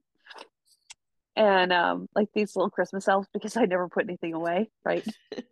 And 1.34 1.72
um 1.72 2.08
like 2.14 2.28
these 2.34 2.54
little 2.56 2.70
Christmas 2.70 3.08
elves 3.08 3.28
because 3.32 3.56
I 3.56 3.64
never 3.64 3.88
put 3.88 4.04
anything 4.04 4.34
away, 4.34 4.70
right? 4.84 5.06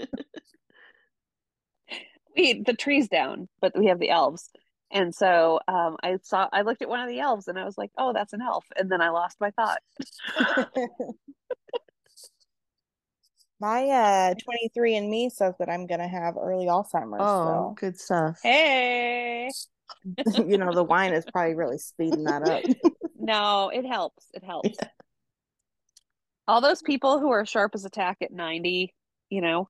we 2.36 2.62
the 2.62 2.74
tree's 2.74 3.08
down, 3.08 3.48
but 3.60 3.76
we 3.78 3.86
have 3.86 3.98
the 3.98 4.10
elves. 4.10 4.50
And 4.92 5.14
so 5.14 5.60
um 5.68 5.96
I 6.02 6.18
saw 6.22 6.48
I 6.52 6.62
looked 6.62 6.82
at 6.82 6.88
one 6.88 7.00
of 7.00 7.08
the 7.08 7.20
elves 7.20 7.48
and 7.48 7.58
I 7.58 7.64
was 7.64 7.78
like, 7.78 7.90
"Oh, 7.96 8.12
that's 8.12 8.32
an 8.32 8.42
elf." 8.42 8.66
And 8.76 8.90
then 8.90 9.00
I 9.00 9.10
lost 9.10 9.40
my 9.40 9.50
thought. 9.52 9.80
My 13.60 13.84
uh 13.88 14.34
23 14.42 14.96
and 14.96 15.10
me 15.10 15.28
says 15.28 15.54
that 15.58 15.68
I'm 15.68 15.86
gonna 15.86 16.08
have 16.08 16.36
early 16.38 16.64
Alzheimer's. 16.64 17.20
oh, 17.20 17.74
good 17.78 18.00
stuff. 18.00 18.40
Hey. 18.42 19.50
So 20.28 20.44
you 20.48 20.58
know 20.58 20.72
the 20.72 20.84
wine 20.84 21.12
is 21.12 21.24
probably 21.32 21.54
really 21.54 21.78
speeding 21.78 22.24
that 22.24 22.42
up. 22.42 22.62
No, 23.22 23.68
it 23.68 23.84
helps. 23.84 24.24
It 24.32 24.42
helps. 24.42 24.78
All 26.48 26.62
those 26.62 26.80
people 26.80 27.20
who 27.20 27.30
are 27.30 27.44
sharp 27.44 27.74
as 27.74 27.84
a 27.84 27.90
tack 27.90 28.16
at 28.22 28.32
90, 28.32 28.94
you 29.28 29.40
know, 29.42 29.68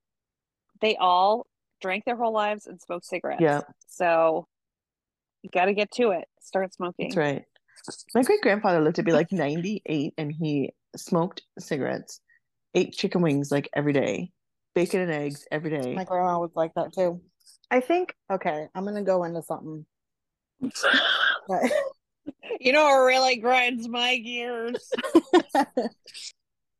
they 0.80 0.96
all 0.96 1.46
drank 1.80 2.04
their 2.04 2.14
whole 2.14 2.32
lives 2.32 2.68
and 2.68 2.80
smoked 2.80 3.06
cigarettes. 3.06 3.42
Yeah. 3.42 3.62
So 3.88 4.46
you 5.42 5.50
got 5.52 5.64
to 5.64 5.74
get 5.74 5.90
to 5.92 6.10
it. 6.10 6.26
Start 6.40 6.72
smoking. 6.72 7.08
That's 7.08 7.16
right. 7.16 7.44
My 8.14 8.22
great 8.22 8.40
grandfather 8.40 8.80
lived 8.80 8.96
to 8.96 9.02
be 9.02 9.12
like 9.12 9.32
98 9.32 10.14
and 10.16 10.32
he 10.32 10.72
smoked 10.96 11.42
cigarettes, 11.58 12.20
ate 12.74 12.92
chicken 12.92 13.20
wings 13.22 13.50
like 13.50 13.68
every 13.74 13.92
day, 13.92 14.30
bacon 14.74 15.00
and 15.00 15.10
eggs 15.10 15.46
every 15.50 15.70
day. 15.70 15.94
My 15.94 16.04
grandma 16.04 16.38
was 16.38 16.52
like 16.54 16.72
that 16.74 16.92
too. 16.92 17.20
I 17.70 17.80
think 17.80 18.14
okay, 18.30 18.66
I'm 18.74 18.84
gonna 18.84 19.02
go 19.02 19.24
into 19.24 19.42
something. 19.42 19.86
But 21.48 21.70
You 22.60 22.72
know 22.72 22.84
what 22.84 23.04
really 23.04 23.36
grinds 23.36 23.88
my 23.88 24.18
gears? 24.18 24.90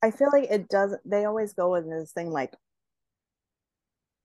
I 0.03 0.11
feel 0.11 0.31
like 0.33 0.51
it 0.51 0.69
doesn't 0.69 1.01
they 1.05 1.25
always 1.25 1.53
go 1.53 1.71
with 1.73 1.89
this 1.89 2.13
thing 2.13 2.31
like 2.31 2.53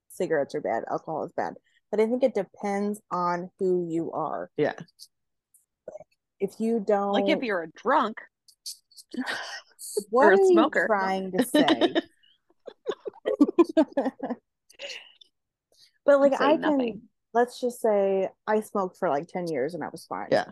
cigarettes 0.09 0.55
are 0.55 0.61
bad, 0.61 0.83
alcohol 0.89 1.25
is 1.25 1.33
bad. 1.33 1.55
But 1.91 1.99
I 1.99 2.07
think 2.07 2.23
it 2.23 2.33
depends 2.33 3.01
on 3.11 3.51
who 3.59 3.87
you 3.89 4.11
are. 4.11 4.49
Yeah. 4.57 4.73
If 6.39 6.59
you 6.59 6.83
don't 6.85 7.13
like 7.13 7.29
if 7.29 7.43
you're 7.43 7.63
a 7.63 7.71
drunk, 7.71 8.17
what 10.09 10.25
or 10.25 10.31
a 10.31 10.35
are 10.35 10.39
you 10.39 10.51
smoker. 10.51 10.87
trying 10.87 11.31
to 11.31 11.45
say? 11.45 11.93
but 16.05 16.19
like 16.19 16.33
say 16.33 16.45
I 16.45 16.51
can 16.53 16.61
nothing. 16.61 17.01
Let's 17.35 17.59
just 17.59 17.81
say 17.81 18.29
I 18.47 18.61
smoked 18.61 18.97
for 18.97 19.09
like 19.09 19.27
10 19.27 19.47
years 19.47 19.75
and 19.75 19.83
I 19.83 19.89
was 19.89 20.05
fine. 20.05 20.29
Yeah. 20.31 20.45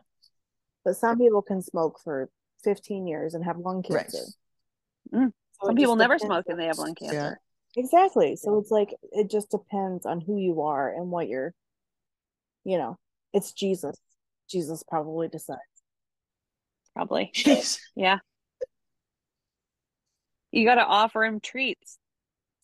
But 0.84 0.98
some 0.98 1.18
people 1.18 1.42
can 1.42 1.62
smoke 1.62 2.00
for 2.04 2.30
15 2.64 3.08
years 3.08 3.34
and 3.34 3.44
have 3.46 3.58
lung 3.58 3.84
Right. 3.90 4.02
cancer. 4.02 4.26
Mm. 5.14 5.32
So 5.62 5.68
some 5.68 5.76
people 5.76 5.96
never 5.96 6.20
smoke 6.20 6.46
and 6.50 6.60
they 6.60 6.66
have 6.66 6.78
lung 6.78 6.94
cancer. 6.94 7.40
Exactly. 7.78 8.36
So 8.36 8.60
it's 8.60 8.70
like 8.70 8.94
it 9.14 9.32
just 9.32 9.50
depends 9.50 10.06
on 10.06 10.20
who 10.20 10.38
you 10.38 10.62
are 10.62 10.94
and 10.94 11.10
what 11.10 11.30
you're, 11.30 11.54
you 12.66 12.78
know, 12.78 12.98
it's 13.34 13.54
Jesus. 13.54 13.96
Jesus 14.50 14.84
probably 14.88 15.30
decides. 15.30 15.62
Probably. 16.94 17.32
Jeez. 17.34 17.80
Yeah. 17.96 18.20
You 20.52 20.66
got 20.66 20.76
to 20.76 20.86
offer 20.86 21.24
him 21.24 21.40
treats. 21.40 21.98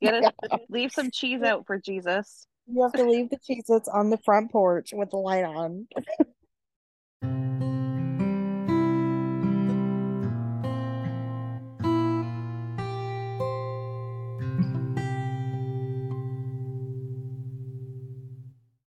You 0.01 0.11
got 0.11 0.33
to 0.43 0.59
leave 0.69 0.91
some 0.91 1.09
cheese 1.09 1.41
out 1.41 1.65
for 1.65 1.79
Jesus. 1.79 2.45
You 2.71 2.83
have 2.83 2.93
to 2.93 3.03
leave 3.03 3.29
the 3.29 3.37
Cheez-Its 3.37 3.87
on 3.89 4.09
the 4.09 4.17
front 4.17 4.51
porch 4.51 4.93
with 4.93 5.09
the 5.09 5.17
light 5.17 5.43
on. 5.43 5.87